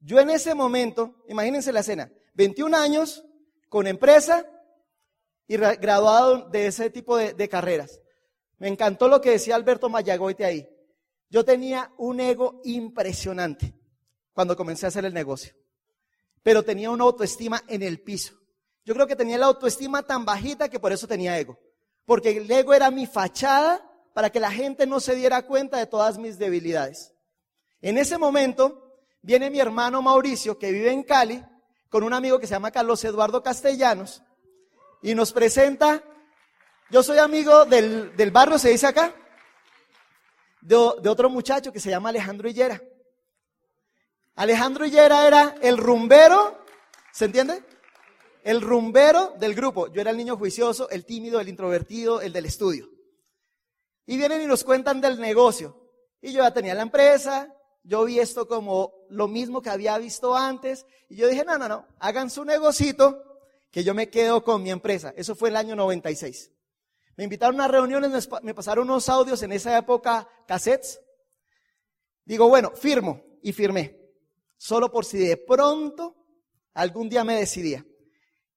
Yo 0.00 0.18
en 0.18 0.30
ese 0.30 0.52
momento, 0.52 1.14
imagínense 1.28 1.72
la 1.72 1.80
escena, 1.80 2.10
21 2.34 2.76
años 2.76 3.24
con 3.68 3.86
empresa 3.86 4.44
y 5.46 5.56
graduado 5.56 6.48
de 6.48 6.66
ese 6.66 6.90
tipo 6.90 7.16
de, 7.16 7.34
de 7.34 7.48
carreras. 7.48 8.00
Me 8.58 8.66
encantó 8.66 9.06
lo 9.06 9.20
que 9.20 9.30
decía 9.30 9.54
Alberto 9.54 9.88
Mayagoite 9.88 10.44
ahí. 10.44 10.68
Yo 11.28 11.44
tenía 11.44 11.92
un 11.98 12.18
ego 12.18 12.60
impresionante 12.64 13.74
cuando 14.32 14.56
comencé 14.56 14.86
a 14.86 14.88
hacer 14.88 15.04
el 15.04 15.14
negocio 15.14 15.59
pero 16.42 16.62
tenía 16.62 16.90
una 16.90 17.04
autoestima 17.04 17.62
en 17.68 17.82
el 17.82 18.00
piso. 18.00 18.34
Yo 18.84 18.94
creo 18.94 19.06
que 19.06 19.16
tenía 19.16 19.38
la 19.38 19.46
autoestima 19.46 20.02
tan 20.02 20.24
bajita 20.24 20.68
que 20.68 20.80
por 20.80 20.92
eso 20.92 21.06
tenía 21.06 21.38
ego. 21.38 21.58
Porque 22.04 22.36
el 22.36 22.50
ego 22.50 22.74
era 22.74 22.90
mi 22.90 23.06
fachada 23.06 23.86
para 24.14 24.30
que 24.30 24.40
la 24.40 24.50
gente 24.50 24.86
no 24.86 25.00
se 25.00 25.14
diera 25.14 25.46
cuenta 25.46 25.78
de 25.78 25.86
todas 25.86 26.18
mis 26.18 26.38
debilidades. 26.38 27.14
En 27.82 27.98
ese 27.98 28.18
momento 28.18 28.98
viene 29.22 29.50
mi 29.50 29.60
hermano 29.60 30.02
Mauricio, 30.02 30.58
que 30.58 30.72
vive 30.72 30.90
en 30.90 31.02
Cali, 31.02 31.44
con 31.88 32.02
un 32.02 32.12
amigo 32.12 32.38
que 32.38 32.46
se 32.46 32.54
llama 32.54 32.70
Carlos 32.70 33.04
Eduardo 33.04 33.42
Castellanos, 33.42 34.22
y 35.02 35.14
nos 35.14 35.32
presenta, 35.32 36.02
yo 36.90 37.02
soy 37.02 37.18
amigo 37.18 37.64
del, 37.64 38.30
barrio, 38.32 38.58
se 38.58 38.70
dice 38.70 38.86
acá, 38.86 39.14
de, 40.60 40.76
de 41.02 41.08
otro 41.08 41.30
muchacho 41.30 41.72
que 41.72 41.80
se 41.80 41.90
llama 41.90 42.10
Alejandro 42.10 42.48
Hillera. 42.48 42.82
Alejandro 44.36 44.86
Hillera 44.86 45.26
era 45.26 45.54
el 45.60 45.76
rumbero, 45.76 46.64
¿se 47.12 47.26
entiende? 47.26 47.62
El 48.42 48.60
rumbero 48.60 49.34
del 49.38 49.54
grupo. 49.54 49.88
Yo 49.88 50.00
era 50.00 50.10
el 50.10 50.16
niño 50.16 50.36
juicioso, 50.36 50.88
el 50.90 51.04
tímido, 51.04 51.40
el 51.40 51.48
introvertido, 51.48 52.20
el 52.20 52.32
del 52.32 52.46
estudio. 52.46 52.88
Y 54.06 54.16
vienen 54.16 54.42
y 54.42 54.46
nos 54.46 54.64
cuentan 54.64 55.00
del 55.00 55.20
negocio. 55.20 55.76
Y 56.22 56.32
yo 56.32 56.42
ya 56.42 56.52
tenía 56.52 56.74
la 56.74 56.82
empresa, 56.82 57.54
yo 57.82 58.04
vi 58.04 58.18
esto 58.18 58.46
como 58.46 58.92
lo 59.08 59.28
mismo 59.28 59.62
que 59.62 59.70
había 59.70 59.96
visto 59.98 60.36
antes. 60.36 60.86
Y 61.08 61.16
yo 61.16 61.28
dije, 61.28 61.44
no, 61.44 61.58
no, 61.58 61.68
no, 61.68 61.86
hagan 61.98 62.30
su 62.30 62.44
negocito 62.44 63.22
que 63.70 63.84
yo 63.84 63.94
me 63.94 64.10
quedo 64.10 64.42
con 64.42 64.62
mi 64.62 64.70
empresa. 64.70 65.12
Eso 65.16 65.34
fue 65.34 65.50
el 65.50 65.56
año 65.56 65.76
96. 65.76 66.50
Me 67.16 67.24
invitaron 67.24 67.60
a 67.60 67.68
reuniones, 67.68 68.28
me 68.42 68.54
pasaron 68.54 68.88
unos 68.88 69.08
audios 69.08 69.42
en 69.42 69.52
esa 69.52 69.76
época, 69.76 70.26
cassettes. 70.46 71.00
Digo, 72.24 72.48
bueno, 72.48 72.70
firmo 72.70 73.22
y 73.42 73.52
firmé. 73.52 73.99
Solo 74.60 74.92
por 74.92 75.06
si 75.06 75.16
de 75.16 75.38
pronto 75.38 76.14
algún 76.74 77.08
día 77.08 77.24
me 77.24 77.34
decidía. 77.34 77.82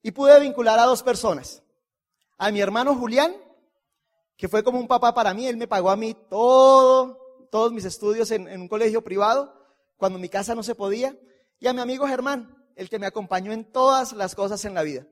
Y 0.01 0.11
pude 0.11 0.37
vincular 0.41 0.77
a 0.77 0.83
dos 0.83 1.01
personas. 1.01 1.63
A 2.37 2.51
mi 2.51 2.59
hermano 2.59 2.93
Julián, 2.93 3.33
que 4.35 4.49
fue 4.49 4.65
como 4.65 4.81
un 4.81 4.87
papá 4.89 5.13
para 5.13 5.33
mí, 5.33 5.47
él 5.47 5.55
me 5.55 5.65
pagó 5.65 5.89
a 5.89 5.95
mí 5.95 6.13
todo, 6.29 7.47
todos 7.49 7.71
mis 7.71 7.85
estudios 7.85 8.31
en, 8.31 8.49
en 8.49 8.59
un 8.59 8.67
colegio 8.67 9.01
privado, 9.01 9.55
cuando 9.95 10.19
mi 10.19 10.27
casa 10.27 10.53
no 10.55 10.61
se 10.61 10.75
podía. 10.75 11.17
Y 11.57 11.67
a 11.67 11.73
mi 11.73 11.79
amigo 11.79 12.05
Germán, 12.05 12.53
el 12.75 12.89
que 12.89 12.99
me 12.99 13.05
acompañó 13.05 13.53
en 13.53 13.71
todas 13.71 14.11
las 14.11 14.35
cosas 14.35 14.65
en 14.65 14.73
la 14.73 14.83
vida. 14.83 15.07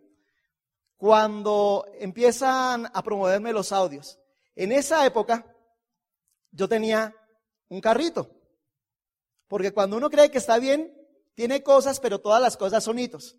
Cuando 0.97 1.85
empiezan 1.99 2.91
a 2.93 3.01
promoverme 3.01 3.53
los 3.53 3.71
audios, 3.71 4.19
en 4.57 4.73
esa 4.73 5.05
época 5.05 5.55
yo 6.51 6.67
tenía 6.67 7.15
un 7.69 7.79
carrito, 7.79 8.40
porque 9.51 9.73
cuando 9.73 9.97
uno 9.97 10.09
cree 10.09 10.31
que 10.31 10.37
está 10.37 10.59
bien, 10.59 10.95
tiene 11.35 11.61
cosas, 11.61 11.99
pero 11.99 12.21
todas 12.21 12.41
las 12.41 12.55
cosas 12.55 12.85
son 12.85 12.97
hitos. 12.97 13.35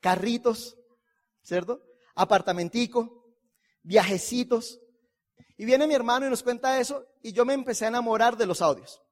Carritos, 0.00 0.76
¿cierto? 1.40 1.84
Apartamentico, 2.16 3.32
viajecitos. 3.84 4.80
Y 5.56 5.64
viene 5.64 5.86
mi 5.86 5.94
hermano 5.94 6.26
y 6.26 6.30
nos 6.30 6.42
cuenta 6.42 6.80
eso 6.80 7.06
y 7.22 7.30
yo 7.30 7.44
me 7.44 7.54
empecé 7.54 7.84
a 7.84 7.88
enamorar 7.88 8.36
de 8.36 8.46
los 8.46 8.60
audios. 8.60 9.04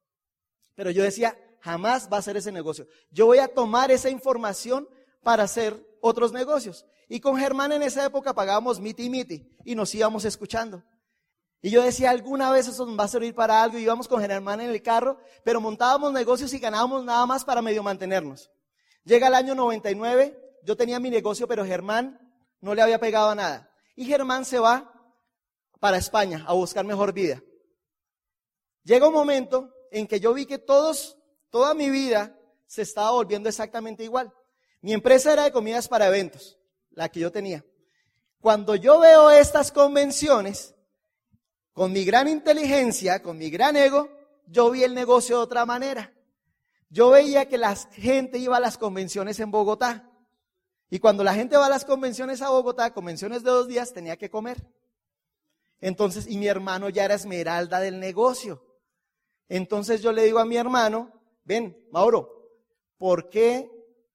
Pero 0.75 0.91
yo 0.91 1.05
decía, 1.05 1.39
jamás 1.61 2.09
va 2.13 2.17
a 2.17 2.23
ser 2.23 2.37
ese 2.37 2.51
negocio. 2.51 2.89
Yo 3.13 3.27
voy 3.27 3.39
a 3.39 3.55
tomar 3.55 3.93
esa 3.93 4.11
información 4.11 4.89
para 5.23 5.45
hacer 5.45 5.81
otros 6.01 6.33
negocios. 6.33 6.85
Y 7.09 7.21
con 7.21 7.37
Germán 7.37 7.71
en 7.71 7.85
esa 7.85 8.05
época 8.05 8.35
pagábamos 8.35 8.81
miti 8.81 9.09
miti 9.09 9.57
y 9.65 9.77
nos 9.77 9.95
íbamos 9.95 10.25
escuchando. 10.25 10.83
Y 11.63 11.71
yo 11.71 11.83
decía, 11.83 12.11
alguna 12.11 12.51
vez 12.51 12.69
eso 12.69 12.87
nos 12.87 12.99
va 12.99 13.05
a 13.05 13.09
servir 13.09 13.35
para 13.35 13.63
algo. 13.63 13.79
Y 13.79 13.83
íbamos 13.83 14.09
con 14.09 14.21
Germán 14.21 14.61
en 14.61 14.71
el 14.71 14.83
carro, 14.83 15.19
pero 15.45 15.61
montábamos 15.61 16.13
negocios 16.13 16.53
y 16.55 16.59
ganábamos 16.59 17.05
nada 17.05 17.27
más 17.27 17.45
para 17.45 17.63
medio 17.63 17.83
mantenernos. 17.83 18.51
Llega 19.05 19.29
el 19.29 19.35
año 19.35 19.55
99, 19.55 20.39
yo 20.63 20.77
tenía 20.77 21.01
mi 21.01 21.11
negocio, 21.11 21.47
pero 21.47 21.65
Germán 21.65 22.19
no 22.61 22.75
le 22.75 22.83
había 22.83 22.99
pegado 22.99 23.31
a 23.31 23.35
nada. 23.35 23.71
Y 23.97 24.05
Germán 24.07 24.45
se 24.45 24.59
va 24.59 24.93
para 25.79 25.99
España 25.99 26.45
a 26.47 26.55
buscar 26.55 26.85
mejor 26.85 27.13
vida. 27.13 27.43
Llega 28.85 29.09
un 29.09 29.15
momento 29.15 29.71
en 29.91 30.07
que 30.07 30.21
yo 30.21 30.33
vi 30.33 30.47
que 30.47 30.59
todos 30.59 31.19
Toda 31.51 31.75
mi 31.75 31.91
vida 31.91 32.37
se 32.67 32.83
estaba 32.83 33.11
volviendo 33.11 33.49
exactamente 33.49 34.05
igual. 34.05 34.33
Mi 34.81 34.93
empresa 34.93 35.33
era 35.33 35.45
de 35.45 35.53
comidas 35.53 35.89
para 35.89 36.07
eventos, 36.07 36.59
la 36.91 37.09
que 37.09 37.21
yo 37.21 37.33
tenía. 37.33 37.65
Cuando 38.41 38.77
yo 38.77 39.01
veo 39.01 39.31
estas 39.31 39.73
convenciones, 39.73 40.75
con 41.81 41.93
mi 41.93 42.05
gran 42.05 42.29
inteligencia, 42.29 43.23
con 43.23 43.39
mi 43.39 43.49
gran 43.49 43.75
ego, 43.75 44.11
yo 44.47 44.71
vi 44.71 44.85
el 44.85 44.95
negocio 44.95 45.39
de 45.39 45.45
otra 45.45 45.65
manera. 45.65 46.13
Yo 46.91 47.09
veía 47.09 47.49
que 47.49 47.57
la 47.57 47.75
gente 47.75 48.37
iba 48.37 48.59
a 48.59 48.61
las 48.61 48.77
convenciones 48.77 49.41
en 49.41 49.51
Bogotá. 49.51 50.13
Y 50.91 50.99
cuando 50.99 51.25
la 51.25 51.33
gente 51.33 51.57
va 51.57 51.65
a 51.65 51.71
las 51.71 51.87
convenciones 51.87 52.43
a 52.43 52.51
Bogotá, 52.51 52.93
convenciones 52.93 53.43
de 53.43 53.51
dos 53.51 53.67
días, 53.67 53.95
tenía 53.95 54.19
que 54.19 54.29
comer. 54.29 54.63
Entonces, 55.81 56.27
y 56.29 56.37
mi 56.37 56.49
hermano 56.49 56.91
ya 56.91 57.07
era 57.07 57.15
esmeralda 57.15 57.81
del 57.81 57.99
negocio. 57.99 58.63
Entonces 59.49 60.03
yo 60.03 60.13
le 60.13 60.25
digo 60.25 60.39
a 60.39 60.45
mi 60.45 60.59
hermano, 60.59 61.11
ven, 61.45 61.83
Mauro, 61.93 62.61
¿por 62.99 63.31
qué 63.31 63.71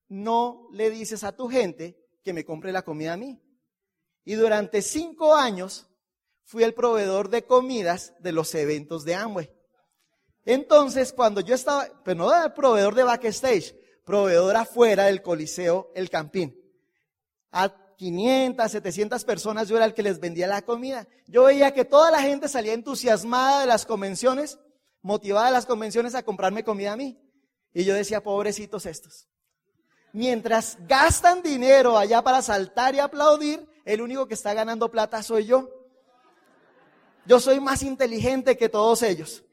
no 0.08 0.68
le 0.72 0.92
dices 0.92 1.24
a 1.24 1.36
tu 1.36 1.50
gente 1.50 2.00
que 2.24 2.32
me 2.32 2.46
compre 2.46 2.72
la 2.72 2.84
comida 2.84 3.14
a 3.14 3.18
mí? 3.18 3.42
Y 4.24 4.36
durante 4.36 4.84
cinco 4.84 5.34
años 5.34 5.90
fui 6.46 6.64
el 6.64 6.74
proveedor 6.74 7.30
de 7.30 7.44
comidas 7.44 8.14
de 8.20 8.32
los 8.32 8.54
eventos 8.56 9.04
de 9.04 9.16
Amway. 9.16 9.52
Entonces, 10.46 11.12
cuando 11.12 11.42
yo 11.42 11.56
estaba, 11.56 11.88
pero 12.04 12.18
no 12.18 12.32
era 12.34 12.54
proveedor 12.54 12.94
de 12.96 13.04
backstage, 13.04 13.76
proveedor 14.06 14.56
afuera 14.56 15.06
del 15.06 15.22
Coliseo 15.22 15.92
El 15.96 16.10
Campín. 16.10 16.56
A 17.52 17.74
500, 17.98 18.72
700 18.72 19.24
personas 19.24 19.68
yo 19.68 19.78
era 19.78 19.86
el 19.86 19.94
que 19.94 20.04
les 20.04 20.20
vendía 20.20 20.48
la 20.48 20.62
comida. 20.62 21.08
Yo 21.28 21.46
veía 21.46 21.74
que 21.74 21.86
toda 21.86 22.12
la 22.12 22.22
gente 22.22 22.48
salía 22.48 22.74
entusiasmada 22.74 23.62
de 23.62 23.68
las 23.68 23.86
convenciones, 23.86 24.60
motivada 25.02 25.48
de 25.48 25.54
las 25.54 25.66
convenciones 25.66 26.14
a 26.14 26.24
comprarme 26.24 26.64
comida 26.64 26.94
a 26.94 26.98
mí. 26.98 27.20
Y 27.74 27.84
yo 27.84 27.96
decía, 27.96 28.22
pobrecitos 28.22 28.86
estos. 28.86 29.28
Mientras 30.14 30.78
gastan 30.88 31.42
dinero 31.42 31.98
allá 31.98 32.22
para 32.22 32.42
saltar 32.42 32.96
y 32.96 33.00
aplaudir, 33.00 33.68
el 33.84 34.02
único 34.02 34.28
que 34.28 34.34
está 34.34 34.54
ganando 34.54 34.92
plata 34.92 35.22
soy 35.24 35.46
yo. 35.46 35.70
Yo 37.26 37.40
soy 37.40 37.60
más 37.60 37.84
inteligente 37.84 38.58
que 38.58 38.70
todos 38.70 39.02
ellos. 39.04 39.44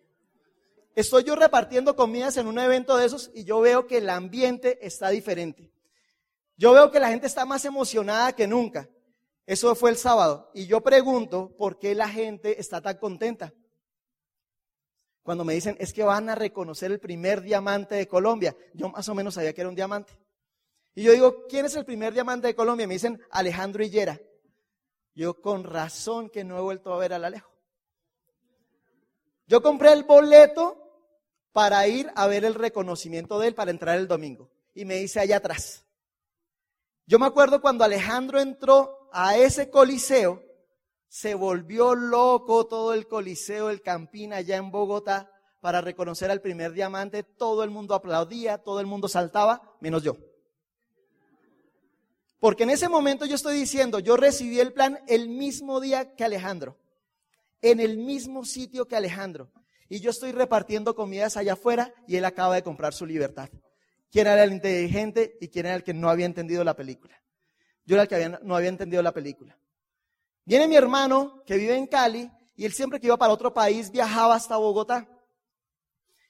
Estoy 0.95 1.25
yo 1.25 1.37
repartiendo 1.37 1.97
comidas 1.97 2.37
en 2.37 2.47
un 2.47 2.59
evento 2.59 2.97
de 2.97 3.07
esos 3.07 3.31
y 3.35 3.45
yo 3.45 3.61
veo 3.61 3.87
que 3.87 3.99
el 3.99 4.11
ambiente 4.11 4.79
está 4.87 5.09
diferente. 5.09 5.73
Yo 6.57 6.73
veo 6.73 6.91
que 6.91 7.01
la 7.01 7.09
gente 7.09 7.27
está 7.27 7.47
más 7.47 7.65
emocionada 7.65 8.35
que 8.35 8.47
nunca. 8.47 8.89
Eso 9.47 9.75
fue 9.75 9.91
el 9.91 9.97
sábado. 9.97 10.51
Y 10.55 10.67
yo 10.67 10.83
pregunto 10.83 11.55
por 11.57 11.79
qué 11.79 11.95
la 11.95 12.09
gente 12.09 12.61
está 12.61 12.81
tan 12.81 12.99
contenta 12.99 13.53
cuando 15.23 15.45
me 15.45 15.55
dicen 15.55 15.77
es 15.79 15.93
que 15.93 16.03
van 16.03 16.29
a 16.29 16.35
reconocer 16.35 16.91
el 16.91 16.99
primer 16.99 17.43
diamante 17.43 17.95
de 17.95 18.09
Colombia. 18.09 18.57
Yo 18.75 18.89
más 18.89 19.09
o 19.09 19.15
menos 19.15 19.35
sabía 19.35 19.53
que 19.53 19.61
era 19.61 19.71
un 19.71 19.77
diamante. 19.77 20.19
Y 20.95 21.05
yo 21.05 21.13
digo, 21.13 21.47
¿quién 21.49 21.65
es 21.65 21.75
el 21.75 21.85
primer 21.85 22.13
diamante 22.13 22.49
de 22.49 22.55
Colombia? 22.55 22.87
Me 22.87 22.95
dicen 22.95 23.21
Alejandro 23.31 23.83
Hillera. 23.83 24.21
Yo 25.15 25.41
con 25.41 25.65
razón 25.65 26.29
que 26.29 26.45
no 26.45 26.59
he 26.59 26.61
vuelto 26.61 26.93
a 26.93 26.99
ver 26.99 27.13
al 27.13 27.25
Alejo. 27.25 27.52
Yo 29.53 29.61
compré 29.61 29.93
el 29.93 30.05
boleto 30.05 30.79
para 31.53 31.87
ir 31.87 32.11
a 32.15 32.27
ver 32.27 32.47
el 32.47 32.55
reconocimiento 32.55 33.39
de 33.39 33.49
él 33.49 33.55
para 33.55 33.71
entrar 33.71 33.99
el 33.99 34.09
domingo. 34.09 34.51
Y 34.73 34.87
me 34.87 34.95
dice 34.95 35.21
allá 35.21 35.37
atrás. 35.37 35.85
Yo 37.05 37.19
me 37.19 37.27
acuerdo 37.27 37.61
cuando 37.61 37.85
Alejandro 37.85 38.41
entró 38.41 39.11
a 39.13 39.37
ese 39.37 39.69
coliseo, 39.69 40.43
se 41.07 41.35
volvió 41.35 41.95
loco 41.95 42.67
todo 42.67 42.95
el 42.95 43.07
Coliseo, 43.07 43.69
el 43.69 43.83
Campín 43.83 44.33
allá 44.33 44.57
en 44.57 44.71
Bogotá 44.71 45.31
para 45.61 45.83
reconocer 45.83 46.31
al 46.31 46.41
primer 46.41 46.73
diamante. 46.73 47.23
Todo 47.23 47.63
el 47.63 47.69
mundo 47.69 47.95
aplaudía, 47.95 48.57
todo 48.57 48.81
el 48.81 48.87
mundo 48.87 49.07
saltaba, 49.07 49.77
menos 49.81 50.03
yo. 50.03 50.17
Porque 52.41 52.63
en 52.63 52.71
ese 52.71 52.89
momento 52.89 53.27
yo 53.27 53.35
estoy 53.35 53.59
diciendo, 53.59 53.99
yo 53.99 54.17
recibí 54.17 54.61
el 54.61 54.73
plan 54.73 55.05
el 55.09 55.29
mismo 55.29 55.79
día 55.79 56.17
que 56.17 56.25
Alejandro, 56.25 56.79
en 57.63 57.81
el 57.81 57.97
mismo 57.97 58.45
sitio 58.45 58.87
que 58.87 58.97
Alejandro. 58.97 59.51
Y 59.89 60.01
yo 60.01 60.11
estoy 60.11 60.33
repartiendo 60.33 60.95
comidas 60.95 61.37
allá 61.37 61.55
afuera 61.55 61.95
y 62.07 62.17
él 62.17 62.25
acaba 62.25 62.57
de 62.57 62.63
comprar 62.63 62.93
su 62.93 63.07
libertad. 63.07 63.49
¿Quién 64.11 64.27
era 64.27 64.45
el 64.45 64.53
inteligente 64.53 65.39
y 65.41 65.49
quién 65.49 65.67
era 65.67 65.77
el 65.77 65.85
que 65.85 65.95
no 65.95 66.11
había 66.11 66.27
entendido 66.27 66.65
la 66.65 66.77
película? 66.77 67.23
Yo 67.85 67.97
era 67.97 68.03
el 68.03 68.09
que 68.09 68.39
no 68.43 68.57
había 68.57 68.69
entendido 68.69 69.03
la 69.03 69.13
película. 69.13 69.59
Viene 70.45 70.69
mi 70.69 70.77
hermano 70.77 71.43
que 71.47 71.57
vive 71.57 71.77
en 71.77 71.87
Cali 71.87 72.31
y 72.55 72.65
él 72.65 72.73
siempre 72.73 73.01
que 73.01 73.07
iba 73.07 73.17
para 73.17 73.33
otro 73.33 73.55
país 73.55 73.91
viajaba 73.91 74.35
hasta 74.35 74.57
Bogotá. 74.57 75.09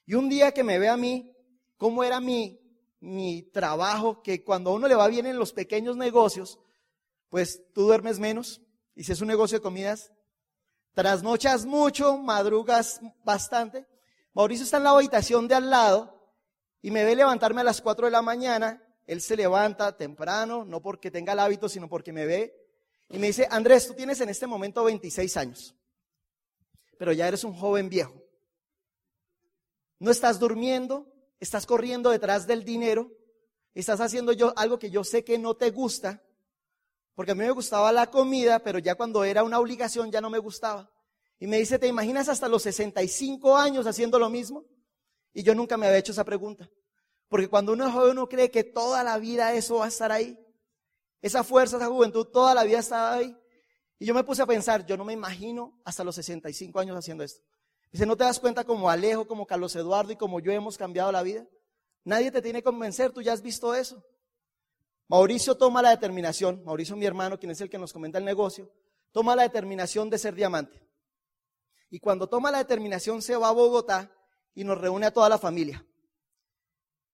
Y 0.05 0.13
un 0.15 0.29
día 0.29 0.51
que 0.51 0.63
me 0.63 0.79
ve 0.79 0.89
a 0.89 0.97
mí, 0.97 1.31
cómo 1.77 2.03
era 2.03 2.19
mi, 2.19 2.59
mi 2.99 3.43
trabajo, 3.43 4.21
que 4.21 4.43
cuando 4.43 4.69
a 4.69 4.73
uno 4.73 4.87
le 4.87 4.95
va 4.95 5.07
bien 5.07 5.25
en 5.25 5.37
los 5.37 5.53
pequeños 5.53 5.97
negocios, 5.97 6.59
pues 7.29 7.63
tú 7.73 7.83
duermes 7.83 8.19
menos. 8.19 8.61
Y 8.95 9.03
si 9.03 9.11
es 9.11 9.21
un 9.21 9.27
negocio 9.27 9.57
de 9.57 9.63
comidas, 9.63 10.11
trasnochas 10.93 11.65
mucho, 11.65 12.17
madrugas 12.17 13.01
bastante. 13.23 13.85
Mauricio 14.33 14.63
está 14.63 14.77
en 14.77 14.83
la 14.83 14.91
habitación 14.91 15.47
de 15.47 15.55
al 15.55 15.69
lado 15.69 16.19
y 16.81 16.91
me 16.91 17.03
ve 17.03 17.15
levantarme 17.15 17.61
a 17.61 17.65
las 17.65 17.81
4 17.81 18.07
de 18.07 18.11
la 18.11 18.21
mañana. 18.21 18.81
Él 19.05 19.21
se 19.21 19.35
levanta 19.35 19.97
temprano, 19.97 20.65
no 20.65 20.81
porque 20.81 21.11
tenga 21.11 21.33
el 21.33 21.39
hábito, 21.39 21.69
sino 21.69 21.89
porque 21.89 22.13
me 22.13 22.25
ve 22.25 22.63
y 23.09 23.19
me 23.19 23.27
dice, 23.27 23.47
Andrés, 23.51 23.87
tú 23.87 23.93
tienes 23.93 24.21
en 24.21 24.29
este 24.29 24.47
momento 24.47 24.83
26 24.83 25.37
años, 25.37 25.75
pero 26.97 27.11
ya 27.11 27.27
eres 27.27 27.43
un 27.43 27.53
joven 27.53 27.89
viejo. 27.89 28.23
No 29.99 30.09
estás 30.09 30.39
durmiendo, 30.39 31.13
estás 31.39 31.65
corriendo 31.65 32.09
detrás 32.09 32.47
del 32.47 32.63
dinero, 32.63 33.11
estás 33.73 34.01
haciendo 34.01 34.31
yo 34.31 34.53
algo 34.57 34.79
que 34.79 34.89
yo 34.89 35.03
sé 35.03 35.23
que 35.23 35.37
no 35.37 35.55
te 35.55 35.69
gusta, 35.69 36.23
porque 37.15 37.33
a 37.33 37.35
mí 37.35 37.41
me 37.41 37.51
gustaba 37.51 37.91
la 37.91 38.09
comida, 38.09 38.59
pero 38.59 38.79
ya 38.79 38.95
cuando 38.95 39.23
era 39.23 39.43
una 39.43 39.59
obligación 39.59 40.11
ya 40.11 40.21
no 40.21 40.29
me 40.29 40.39
gustaba. 40.39 40.91
Y 41.39 41.47
me 41.47 41.57
dice, 41.57 41.77
¿te 41.77 41.87
imaginas 41.87 42.29
hasta 42.29 42.47
los 42.47 42.63
65 42.63 43.57
años 43.57 43.85
haciendo 43.85 44.17
lo 44.17 44.29
mismo? 44.29 44.65
Y 45.33 45.43
yo 45.43 45.53
nunca 45.53 45.77
me 45.77 45.87
había 45.87 45.99
hecho 45.99 46.11
esa 46.11 46.23
pregunta. 46.23 46.69
Porque 47.27 47.47
cuando 47.47 47.73
uno 47.73 47.87
es 47.87 47.93
joven 47.93 48.11
uno 48.11 48.29
cree 48.29 48.49
que 48.51 48.63
toda 48.63 49.03
la 49.03 49.17
vida 49.17 49.53
eso 49.53 49.75
va 49.77 49.85
a 49.85 49.89
estar 49.89 50.11
ahí. 50.11 50.39
Esa 51.21 51.43
fuerza, 51.43 51.77
esa 51.77 51.87
juventud, 51.87 52.25
toda 52.27 52.53
la 52.53 52.63
vida 52.63 52.79
estaba 52.79 53.13
ahí. 53.13 53.37
Y 53.99 54.05
yo 54.05 54.13
me 54.13 54.23
puse 54.23 54.41
a 54.41 54.45
pensar, 54.45 54.85
yo 54.85 54.97
no 54.97 55.05
me 55.05 55.13
imagino 55.13 55.79
hasta 55.85 56.03
los 56.03 56.15
65 56.15 56.79
años 56.79 56.97
haciendo 56.97 57.23
esto. 57.23 57.41
Dice, 57.91 58.05
¿no 58.05 58.17
te 58.17 58.23
das 58.23 58.39
cuenta 58.39 58.63
como 58.63 58.89
Alejo, 58.89 59.27
como 59.27 59.45
Carlos 59.45 59.75
Eduardo 59.75 60.11
y 60.11 60.15
como 60.15 60.39
yo 60.39 60.51
hemos 60.51 60.77
cambiado 60.77 61.11
la 61.11 61.23
vida? 61.23 61.47
Nadie 62.03 62.31
te 62.31 62.41
tiene 62.41 62.59
que 62.59 62.63
convencer, 62.63 63.11
tú 63.11 63.21
ya 63.21 63.33
has 63.33 63.41
visto 63.41 63.73
eso. 63.73 64.03
Mauricio 65.13 65.55
toma 65.55 65.83
la 65.83 65.91
determinación, 65.91 66.63
Mauricio 66.65 66.95
mi 66.95 67.05
hermano, 67.05 67.37
quien 67.37 67.51
es 67.51 67.61
el 67.61 67.69
que 67.69 67.77
nos 67.77 67.93
comenta 67.93 68.17
el 68.17 68.25
negocio, 68.25 68.71
toma 69.11 69.35
la 69.35 69.43
determinación 69.43 70.09
de 70.09 70.17
ser 70.17 70.33
diamante. 70.33 70.81
Y 71.91 71.99
cuando 71.99 72.27
toma 72.27 72.49
la 72.49 72.57
determinación 72.57 73.21
se 73.21 73.35
va 73.35 73.49
a 73.49 73.51
Bogotá 73.51 74.11
y 74.55 74.63
nos 74.63 74.75
reúne 74.75 75.05
a 75.05 75.13
toda 75.13 75.29
la 75.29 75.37
familia. 75.37 75.85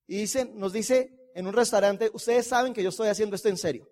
Y 0.07 0.15
dice, 0.19 0.45
nos 0.45 0.71
dice 0.71 1.29
en 1.35 1.45
un 1.45 1.51
restaurante, 1.51 2.09
ustedes 2.13 2.47
saben 2.47 2.73
que 2.73 2.81
yo 2.81 2.87
estoy 2.87 3.09
haciendo 3.09 3.35
esto 3.35 3.49
en 3.49 3.57
serio. 3.57 3.85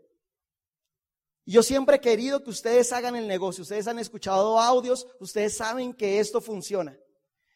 Yo 1.46 1.62
siempre 1.62 1.98
he 1.98 2.00
querido 2.00 2.42
que 2.42 2.52
ustedes 2.52 2.94
hagan 2.94 3.18
el 3.18 3.28
negocio. 3.28 3.64
Ustedes 3.64 3.90
han 3.90 4.00
escuchado 4.00 4.58
audios, 4.58 5.06
ustedes 5.20 5.58
saben 5.58 5.94
que 5.94 6.22
esto 6.22 6.40
funciona. 6.40 6.98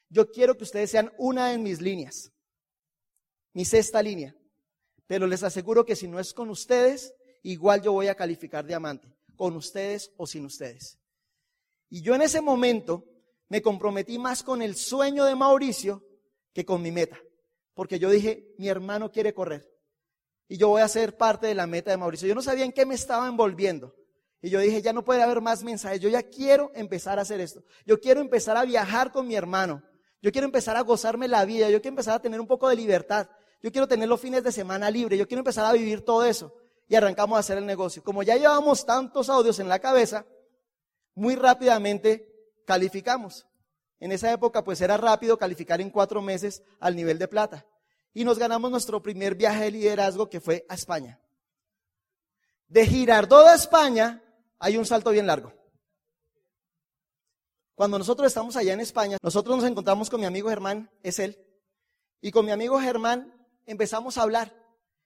Yo 0.10 0.29
quiero 0.29 0.58
que 0.58 0.65
ustedes 0.65 0.91
sean 0.91 1.13
una 1.17 1.48
de 1.48 1.58
mis 1.58 1.79
líneas, 1.79 2.29
mi 3.53 3.63
sexta 3.63 4.03
línea. 4.03 4.36
Pero 5.11 5.27
les 5.27 5.43
aseguro 5.43 5.85
que 5.85 5.97
si 5.97 6.07
no 6.07 6.21
es 6.21 6.33
con 6.33 6.49
ustedes, 6.49 7.13
igual 7.43 7.81
yo 7.81 7.91
voy 7.91 8.07
a 8.07 8.15
calificar 8.15 8.65
diamante, 8.65 9.13
con 9.35 9.57
ustedes 9.57 10.13
o 10.15 10.25
sin 10.25 10.45
ustedes. 10.45 10.99
Y 11.89 12.01
yo 12.01 12.15
en 12.15 12.21
ese 12.21 12.39
momento 12.39 13.03
me 13.49 13.61
comprometí 13.61 14.17
más 14.17 14.41
con 14.41 14.61
el 14.61 14.77
sueño 14.77 15.25
de 15.25 15.35
Mauricio 15.35 16.01
que 16.53 16.63
con 16.63 16.81
mi 16.81 16.93
meta. 16.93 17.19
Porque 17.73 17.99
yo 17.99 18.09
dije, 18.09 18.55
mi 18.57 18.69
hermano 18.69 19.11
quiere 19.11 19.33
correr. 19.33 19.69
Y 20.47 20.55
yo 20.55 20.69
voy 20.69 20.81
a 20.81 20.87
ser 20.87 21.17
parte 21.17 21.45
de 21.45 21.55
la 21.55 21.67
meta 21.67 21.91
de 21.91 21.97
Mauricio. 21.97 22.29
Yo 22.29 22.35
no 22.35 22.41
sabía 22.41 22.63
en 22.63 22.71
qué 22.71 22.85
me 22.85 22.95
estaba 22.95 23.27
envolviendo. 23.27 23.93
Y 24.41 24.49
yo 24.49 24.61
dije, 24.61 24.81
ya 24.81 24.93
no 24.93 25.03
puede 25.03 25.23
haber 25.23 25.41
más 25.41 25.61
mensajes. 25.61 25.99
Yo 25.99 26.07
ya 26.07 26.23
quiero 26.23 26.71
empezar 26.73 27.19
a 27.19 27.23
hacer 27.23 27.41
esto. 27.41 27.65
Yo 27.85 27.99
quiero 27.99 28.21
empezar 28.21 28.55
a 28.55 28.63
viajar 28.63 29.11
con 29.11 29.27
mi 29.27 29.35
hermano. 29.35 29.83
Yo 30.21 30.31
quiero 30.31 30.45
empezar 30.45 30.77
a 30.77 30.81
gozarme 30.83 31.27
la 31.27 31.43
vida. 31.43 31.69
Yo 31.69 31.81
quiero 31.81 31.95
empezar 31.95 32.15
a 32.15 32.21
tener 32.21 32.39
un 32.39 32.47
poco 32.47 32.69
de 32.69 32.77
libertad. 32.77 33.27
Yo 33.61 33.71
quiero 33.71 33.87
tener 33.87 34.09
los 34.09 34.19
fines 34.19 34.43
de 34.43 34.51
semana 34.51 34.89
libre. 34.89 35.17
Yo 35.17 35.27
quiero 35.27 35.39
empezar 35.39 35.65
a 35.65 35.73
vivir 35.73 36.03
todo 36.03 36.25
eso. 36.25 36.55
Y 36.87 36.95
arrancamos 36.95 37.37
a 37.37 37.39
hacer 37.39 37.57
el 37.57 37.65
negocio. 37.65 38.03
Como 38.03 38.23
ya 38.23 38.35
llevamos 38.35 38.85
tantos 38.85 39.29
audios 39.29 39.59
en 39.59 39.69
la 39.69 39.79
cabeza, 39.79 40.25
muy 41.15 41.35
rápidamente 41.35 42.27
calificamos. 42.65 43.47
En 43.99 44.11
esa 44.11 44.31
época 44.31 44.63
pues 44.63 44.81
era 44.81 44.97
rápido 44.97 45.37
calificar 45.37 45.79
en 45.79 45.91
cuatro 45.91 46.21
meses 46.21 46.63
al 46.79 46.95
nivel 46.95 47.19
de 47.19 47.27
plata. 47.27 47.65
Y 48.13 48.25
nos 48.25 48.39
ganamos 48.39 48.71
nuestro 48.71 49.01
primer 49.01 49.35
viaje 49.35 49.65
de 49.65 49.71
liderazgo 49.71 50.29
que 50.29 50.41
fue 50.41 50.65
a 50.67 50.73
España. 50.73 51.19
De 52.67 52.85
Girardot 52.85 53.47
a 53.47 53.55
España 53.55 54.23
hay 54.59 54.77
un 54.77 54.85
salto 54.85 55.11
bien 55.11 55.27
largo. 55.27 55.53
Cuando 57.75 57.97
nosotros 57.97 58.27
estamos 58.27 58.55
allá 58.55 58.73
en 58.73 58.79
España, 58.79 59.17
nosotros 59.21 59.57
nos 59.57 59.65
encontramos 59.65 60.09
con 60.09 60.19
mi 60.19 60.25
amigo 60.25 60.49
Germán, 60.49 60.91
es 61.03 61.19
él, 61.19 61.39
y 62.21 62.31
con 62.31 62.45
mi 62.45 62.51
amigo 62.51 62.79
Germán 62.79 63.40
empezamos 63.71 64.17
a 64.17 64.23
hablar. 64.23 64.55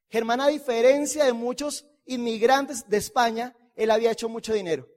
Germán, 0.09 0.41
a 0.41 0.47
diferencia 0.47 1.25
de 1.25 1.33
muchos 1.33 1.85
inmigrantes 2.05 2.87
de 2.87 2.97
España, 2.97 3.55
él 3.75 3.91
había 3.91 4.11
hecho 4.11 4.29
mucho 4.29 4.53
dinero. 4.53 4.87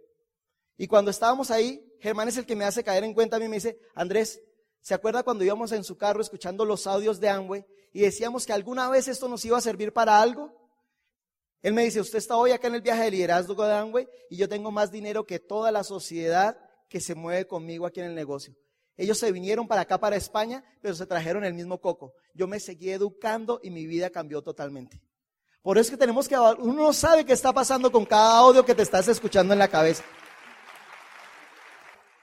Y 0.77 0.87
cuando 0.87 1.11
estábamos 1.11 1.51
ahí, 1.51 1.85
Germán 2.01 2.29
es 2.29 2.37
el 2.37 2.47
que 2.47 2.57
me 2.57 2.65
hace 2.65 2.85
caer 2.85 3.05
en 3.05 3.15
cuenta 3.15 3.37
a 3.37 3.41
mí, 3.41 3.49
me 3.49 3.57
dice, 3.57 3.79
Andrés, 3.95 4.41
¿se 4.81 4.95
acuerda 4.95 5.23
cuando 5.23 5.45
íbamos 5.45 5.73
en 5.73 5.83
su 5.83 5.97
carro 5.97 6.21
escuchando 6.21 6.65
los 6.65 6.87
audios 6.87 7.19
de 7.19 7.29
Amway 7.29 7.65
y 7.93 8.01
decíamos 8.01 8.47
que 8.47 8.53
alguna 8.53 8.89
vez 8.89 9.09
esto 9.09 9.29
nos 9.29 9.45
iba 9.45 9.59
a 9.59 9.63
servir 9.63 9.93
para 9.93 10.21
algo? 10.21 10.55
Él 11.61 11.75
me 11.75 11.83
dice, 11.83 12.01
usted 12.01 12.19
está 12.19 12.37
hoy 12.37 12.53
acá 12.53 12.69
en 12.69 12.77
el 12.77 12.83
viaje 12.83 13.03
de 13.05 13.11
liderazgo 13.11 13.67
de 13.67 13.75
Amway 13.75 14.09
y 14.31 14.37
yo 14.37 14.49
tengo 14.49 14.71
más 14.71 14.93
dinero 14.93 15.27
que 15.27 15.41
toda 15.41 15.73
la 15.73 15.83
sociedad 15.83 16.57
que 16.89 17.01
se 17.01 17.17
mueve 17.17 17.47
conmigo 17.47 17.87
aquí 17.87 18.01
en 18.01 18.07
el 18.07 18.15
negocio. 18.15 18.55
Ellos 18.99 19.17
se 19.17 19.33
vinieron 19.33 19.69
para 19.69 19.83
acá, 19.83 19.99
para 19.99 20.17
España, 20.17 20.63
pero 20.83 20.95
se 20.95 21.07
trajeron 21.07 21.45
el 21.45 21.55
mismo 21.55 21.81
coco. 21.81 22.13
Yo 22.35 22.49
me 22.49 22.59
seguí 22.59 22.91
educando 22.91 23.61
y 23.63 23.71
mi 23.71 23.87
vida 23.87 24.11
cambió 24.11 24.43
totalmente. 24.43 25.01
Por 25.63 25.79
eso 25.79 25.87
es 25.87 25.91
que 25.93 25.97
tenemos 25.97 26.29
que, 26.29 26.37
uno 26.37 26.73
no 26.73 26.93
sabe 26.93 27.25
qué 27.25 27.33
está 27.33 27.53
pasando 27.53 27.93
con 27.93 28.05
cada 28.05 28.39
audio 28.39 28.65
que 28.65 28.75
te 28.75 28.83
estás 28.83 29.07
escuchando 29.07 29.53
en 29.53 29.61
la 29.61 29.69
cabeza. 29.69 30.03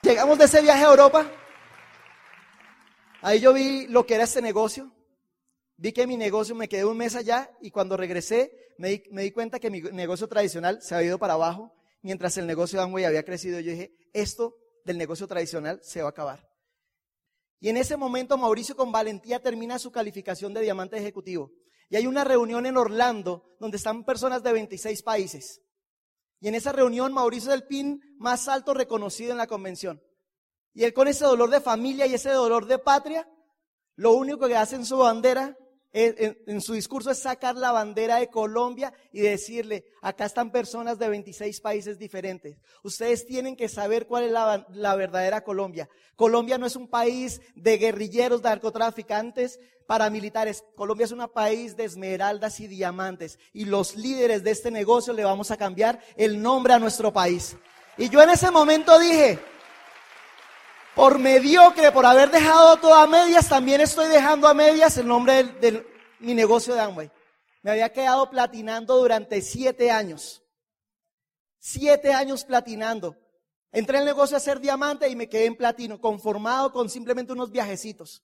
Llegamos 0.01 0.37
de 0.37 0.45
ese 0.45 0.61
viaje 0.61 0.83
a 0.83 0.89
Europa. 0.89 1.31
Ahí 3.21 3.39
yo 3.39 3.53
vi 3.53 3.87
lo 3.87 4.05
que 4.05 4.15
era 4.15 4.25
este 4.25 4.41
negocio. 4.41 4.91
Vi 5.77 5.93
que 5.93 6.05
mi 6.05 6.17
negocio 6.17 6.55
me 6.55 6.67
quedé 6.67 6.85
un 6.85 6.97
mes 6.97 7.15
allá 7.15 7.49
y 7.61 7.71
cuando 7.71 7.95
regresé 7.97 8.51
me 8.77 9.01
di, 9.21 9.31
cuenta 9.31 9.59
que 9.59 9.69
mi 9.69 9.81
negocio 9.81 10.27
tradicional 10.27 10.81
se 10.81 10.93
había 10.93 11.07
ido 11.07 11.19
para 11.19 11.33
abajo 11.33 11.73
mientras 12.01 12.37
el 12.37 12.47
negocio 12.47 12.79
de 12.79 12.83
Amway 12.83 13.05
había 13.05 13.23
crecido. 13.23 13.59
Yo 13.61 13.71
dije, 13.71 13.95
esto 14.13 14.57
del 14.83 14.97
negocio 14.97 15.27
tradicional 15.27 15.79
se 15.81 16.01
va 16.01 16.09
a 16.09 16.11
acabar. 16.11 16.54
Y 17.59 17.69
en 17.69 17.77
ese 17.77 17.97
momento 17.97 18.37
Mauricio 18.37 18.75
con 18.75 18.91
valentía 18.91 19.41
termina 19.41 19.79
su 19.79 19.91
calificación 19.91 20.53
de 20.53 20.61
diamante 20.61 20.97
ejecutivo. 20.97 21.51
Y 21.89 21.95
hay 21.95 22.07
una 22.07 22.23
reunión 22.23 22.65
en 22.65 22.77
Orlando 22.77 23.55
donde 23.59 23.77
están 23.77 24.03
personas 24.03 24.43
de 24.43 24.51
26 24.53 25.03
países. 25.03 25.61
Y 26.39 26.47
en 26.47 26.55
esa 26.55 26.71
reunión 26.71 27.13
Mauricio 27.13 27.51
es 27.51 27.55
el 27.61 27.67
pin 27.67 28.01
más 28.17 28.47
alto 28.47 28.73
reconocido 28.73 29.31
en 29.31 29.37
la 29.37 29.47
convención. 29.47 30.01
Y 30.73 30.83
él 30.83 30.93
con 30.93 31.07
ese 31.07 31.25
dolor 31.25 31.49
de 31.49 31.61
familia 31.61 32.05
y 32.05 32.13
ese 32.13 32.29
dolor 32.31 32.65
de 32.65 32.77
patria, 32.77 33.29
lo 33.95 34.11
único 34.11 34.47
que 34.47 34.57
hace 34.57 34.75
en 34.75 34.85
su 34.85 34.97
bandera, 34.97 35.57
en, 35.97 36.59
su 36.59 36.73
discurso 36.73 37.09
es 37.09 37.19
sacar 37.19 37.55
la 37.55 37.71
bandera 37.71 38.17
de 38.17 38.27
Colombia 38.27 38.93
y 39.13 39.21
decirle, 39.21 39.85
acá 40.01 40.25
están 40.25 40.51
personas 40.51 40.99
de 40.99 41.07
26 41.07 41.61
países 41.61 41.97
diferentes. 41.97 42.57
Ustedes 42.83 43.25
tienen 43.25 43.55
que 43.55 43.69
saber 43.69 44.05
cuál 44.05 44.25
es 44.25 44.31
la, 44.31 44.67
la 44.73 44.95
verdadera 44.95 45.45
Colombia. 45.45 45.87
Colombia 46.17 46.57
no 46.57 46.65
es 46.65 46.75
un 46.75 46.89
país 46.89 47.39
de 47.55 47.77
guerrilleros, 47.77 48.41
de 48.41 48.49
narcotraficantes, 48.49 49.57
paramilitares. 49.87 50.65
Colombia 50.75 51.05
es 51.05 51.13
un 51.13 51.25
país 51.29 51.77
de 51.77 51.85
esmeraldas 51.85 52.59
y 52.59 52.67
diamantes. 52.67 53.39
Y 53.53 53.63
los 53.63 53.95
líderes 53.95 54.43
de 54.43 54.51
este 54.51 54.71
negocio 54.71 55.13
le 55.13 55.23
vamos 55.23 55.49
a 55.51 55.57
cambiar 55.57 56.01
el 56.17 56.41
nombre 56.41 56.73
a 56.73 56.79
nuestro 56.79 57.13
país. 57.13 57.55
Y 57.97 58.09
yo 58.09 58.21
en 58.21 58.31
ese 58.31 58.51
momento 58.51 58.99
dije, 58.99 59.39
por 60.95 61.19
mediocre, 61.19 61.91
por 61.91 62.05
haber 62.05 62.31
dejado 62.31 62.77
todo 62.77 62.93
a 62.93 63.05
medias, 63.05 63.49
también 63.49 63.81
estoy 63.81 64.07
dejando 64.07 64.47
a 64.47 64.53
medias 64.53 64.97
el 64.97 65.07
nombre 65.07 65.43
de 65.43 65.85
mi 66.19 66.33
negocio 66.33 66.73
de 66.73 66.79
Amway. 66.79 67.11
Me 67.61 67.71
había 67.71 67.91
quedado 67.91 68.29
platinando 68.29 68.97
durante 68.97 69.41
siete 69.41 69.91
años. 69.91 70.41
Siete 71.59 72.13
años 72.13 72.45
platinando. 72.45 73.17
Entré 73.71 73.97
en 73.97 74.03
el 74.03 74.07
negocio 74.07 74.35
a 74.35 74.37
hacer 74.37 74.59
diamante 74.61 75.09
y 75.09 75.15
me 75.15 75.27
quedé 75.27 75.45
en 75.45 75.57
platino, 75.57 75.99
conformado 75.99 76.71
con 76.71 76.89
simplemente 76.89 77.33
unos 77.33 77.51
viajecitos. 77.51 78.23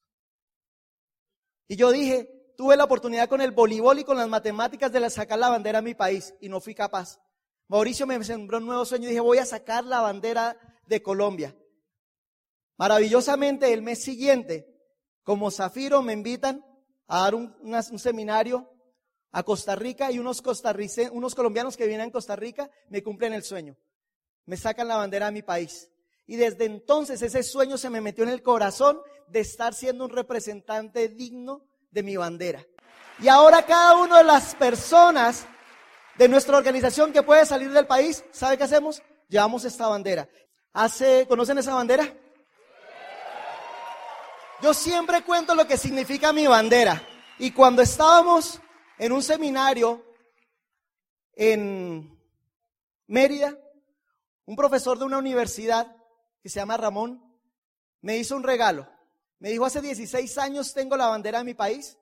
Y 1.68 1.76
yo 1.76 1.92
dije, 1.92 2.54
tuve 2.56 2.78
la 2.78 2.86
oportunidad 2.86 3.28
con 3.28 3.42
el 3.42 3.52
voleibol 3.52 4.00
y 4.00 4.04
con 4.06 4.16
las 4.16 4.30
matemáticas 4.30 4.92
de 4.92 5.10
sacar 5.10 5.40
la 5.40 5.50
bandera 5.50 5.80
a 5.80 5.82
mi 5.82 5.94
país 5.94 6.34
y 6.40 6.48
no 6.48 6.62
fui 6.62 6.74
capaz. 6.74 7.20
Mauricio 7.68 8.08
me 8.08 8.24
sembró 8.24 8.60
un 8.60 8.66
nuevo 8.66 8.86
sueño 8.86 9.06
y 9.06 9.10
dije, 9.10 9.20
voy 9.20 9.40
a 9.40 9.46
sacar 9.46 9.84
la 9.84 10.02
bandera 10.02 10.58
de 10.86 11.02
Colombia. 11.02 11.56
Maravillosamente, 12.82 13.72
el 13.72 13.84
mes 13.84 14.02
siguiente, 14.02 14.66
como 15.22 15.52
Zafiro, 15.52 16.02
me 16.02 16.14
invitan 16.14 16.66
a 17.06 17.20
dar 17.20 17.36
un, 17.36 17.54
seminario 18.00 18.74
a 19.32 19.44
Costa 19.44 19.76
Rica 19.76 20.12
y 20.12 20.18
unos, 20.18 20.42
unos 21.12 21.36
colombianos 21.36 21.78
que 21.78 21.86
vienen 21.86 22.10
a 22.10 22.12
Costa 22.12 22.36
Rica 22.36 22.72
me 22.90 23.04
cumplen 23.04 23.34
el 23.34 23.44
sueño. 23.44 23.78
Me 24.48 24.58
sacan 24.58 24.88
la 24.88 24.98
bandera 24.98 25.28
a 25.28 25.32
mi 25.32 25.44
país. 25.44 25.92
Y 26.26 26.38
desde 26.38 26.66
entonces 26.66 27.22
ese 27.22 27.44
sueño 27.44 27.78
se 27.78 27.92
me 27.92 28.02
metió 28.02 28.24
en 28.24 28.32
el 28.32 28.42
corazón 28.42 29.00
de 29.28 29.42
estar 29.42 29.76
siendo 29.76 30.06
un 30.06 30.10
representante 30.10 31.08
digno 31.08 31.68
de 31.92 32.02
mi 32.02 32.18
bandera. 32.18 32.66
Y 33.20 33.28
ahora 33.28 33.64
cada 33.64 33.96
una 33.98 34.18
de 34.18 34.24
las 34.24 34.56
personas 34.56 35.46
de 36.18 36.28
nuestra 36.28 36.58
organización 36.58 37.14
que 37.14 37.22
puede 37.22 37.46
salir 37.46 37.72
del 37.74 37.86
país, 37.86 38.26
¿sabe 38.32 38.58
qué 38.58 38.64
hacemos? 38.64 39.04
Llevamos 39.30 39.66
esta 39.66 39.88
bandera. 39.88 40.28
Hace, 40.74 41.28
¿conocen 41.28 41.60
esa 41.60 41.76
bandera? 41.76 42.12
Yo 44.62 44.76
siempre 44.76 45.24
cuento 45.24 45.56
lo 45.56 45.66
que 45.66 45.76
significa 45.76 46.32
mi 46.32 46.46
bandera. 46.46 47.02
Y 47.40 47.52
cuando 47.52 47.82
estábamos 47.82 48.62
en 49.00 49.12
un 49.12 49.24
seminario 49.24 50.06
en 51.34 52.16
Mérida, 53.08 53.58
un 54.46 54.56
profesor 54.56 55.00
de 55.00 55.06
una 55.06 55.18
universidad 55.18 55.96
que 56.44 56.50
se 56.50 56.60
llama 56.60 56.78
Ramón, 56.78 57.24
me 58.02 58.18
hizo 58.18 58.36
un 58.36 58.44
regalo. 58.44 58.88
Me 59.40 59.50
dijo, 59.50 59.66
hace 59.66 59.82
16 59.82 60.38
años 60.38 60.76
tengo 60.76 60.96
la 60.96 61.08
bandera 61.08 61.40
de 61.40 61.46
mi 61.46 61.56
país 61.56 61.98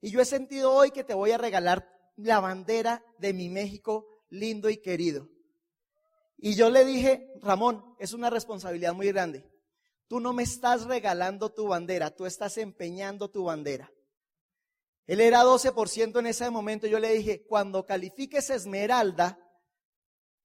y 0.00 0.10
yo 0.10 0.20
he 0.20 0.24
sentido 0.24 0.72
hoy 0.72 0.90
que 0.90 1.04
te 1.04 1.14
voy 1.14 1.30
a 1.30 1.38
regalar 1.38 1.88
la 2.16 2.40
bandera 2.40 3.04
de 3.18 3.32
mi 3.32 3.48
México 3.48 4.24
lindo 4.30 4.68
y 4.68 4.78
querido. 4.78 5.28
Y 6.38 6.56
yo 6.56 6.70
le 6.70 6.84
dije, 6.84 7.28
Ramón, 7.40 7.94
es 8.00 8.12
una 8.14 8.30
responsabilidad 8.30 8.94
muy 8.94 9.06
grande. 9.06 9.48
Tú 10.10 10.18
no 10.18 10.32
me 10.32 10.42
estás 10.42 10.86
regalando 10.86 11.54
tu 11.54 11.68
bandera, 11.68 12.10
tú 12.10 12.26
estás 12.26 12.58
empeñando 12.58 13.30
tu 13.30 13.44
bandera. 13.44 13.92
Él 15.06 15.20
era 15.20 15.44
12% 15.44 16.18
en 16.18 16.26
ese 16.26 16.50
momento. 16.50 16.88
Yo 16.88 16.98
le 16.98 17.12
dije, 17.12 17.46
cuando 17.46 17.86
califiques 17.86 18.50
Esmeralda, 18.50 19.38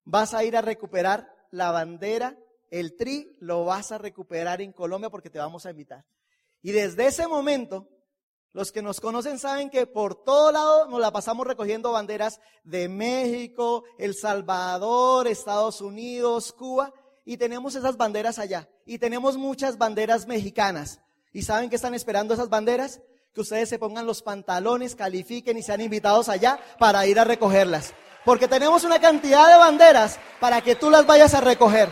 vas 0.04 0.36
a 0.36 0.44
ir 0.44 0.56
a 0.56 0.62
recuperar 0.62 1.28
la 1.50 1.72
bandera 1.72 2.38
el 2.70 2.96
tri 2.98 3.36
lo 3.40 3.64
vas 3.66 3.92
a 3.92 3.98
recuperar 3.98 4.62
en 4.62 4.74
Colombia 4.74 5.10
porque 5.10 5.30
te 5.30 5.40
vamos 5.40 5.66
a 5.66 5.70
invitar. 5.72 6.06
Y 6.62 6.72
desde 6.72 7.08
ese 7.08 7.28
momento, 7.28 7.88
Los 8.52 8.72
que 8.72 8.82
nos 8.82 9.02
conocen 9.02 9.38
saben 9.38 9.70
que 9.70 9.86
por 9.86 10.24
todo 10.24 10.50
lado 10.50 10.88
nos 10.88 11.02
la 11.02 11.12
pasamos 11.12 11.46
recogiendo 11.46 11.92
banderas 11.92 12.40
de 12.64 12.88
México, 12.88 13.84
El 13.98 14.16
Salvador, 14.16 15.28
Estados 15.28 15.82
Unidos, 15.82 16.54
Cuba, 16.54 16.94
y 17.26 17.36
tenemos 17.36 17.76
esas 17.76 17.98
banderas 17.98 18.40
allá. 18.40 18.70
Y 18.86 19.00
tenemos 19.00 19.36
muchas 19.36 19.80
banderas 19.80 20.28
mexicanas. 20.28 21.02
¿Y 21.34 21.42
saben 21.42 21.70
qué 21.70 21.76
están 21.76 21.96
esperando 21.96 22.36
esas 22.36 22.50
banderas? 22.50 23.02
Que 23.34 23.42
ustedes 23.42 23.68
se 23.68 23.80
pongan 23.80 24.06
los 24.06 24.22
pantalones, 24.22 24.96
califiquen 24.96 25.58
y 25.58 25.64
sean 25.64 25.82
invitados 25.82 26.30
allá 26.30 26.60
para 26.78 27.06
ir 27.08 27.20
a 27.20 27.24
recogerlas. 27.24 27.94
Porque 28.24 28.48
tenemos 28.48 28.84
una 28.84 29.00
cantidad 29.00 29.48
de 29.48 29.58
banderas 29.58 30.20
para 30.40 30.62
que 30.62 30.76
tú 30.76 30.92
las 30.92 31.06
vayas 31.06 31.34
a 31.34 31.42
recoger. 31.42 31.90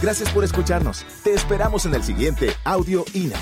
Gracias 0.00 0.30
por 0.30 0.44
escucharnos. 0.44 1.04
Te 1.24 1.34
esperamos 1.34 1.86
en 1.86 1.94
el 1.94 2.04
siguiente 2.04 2.54
Audio 2.64 3.04
INA. 3.14 3.40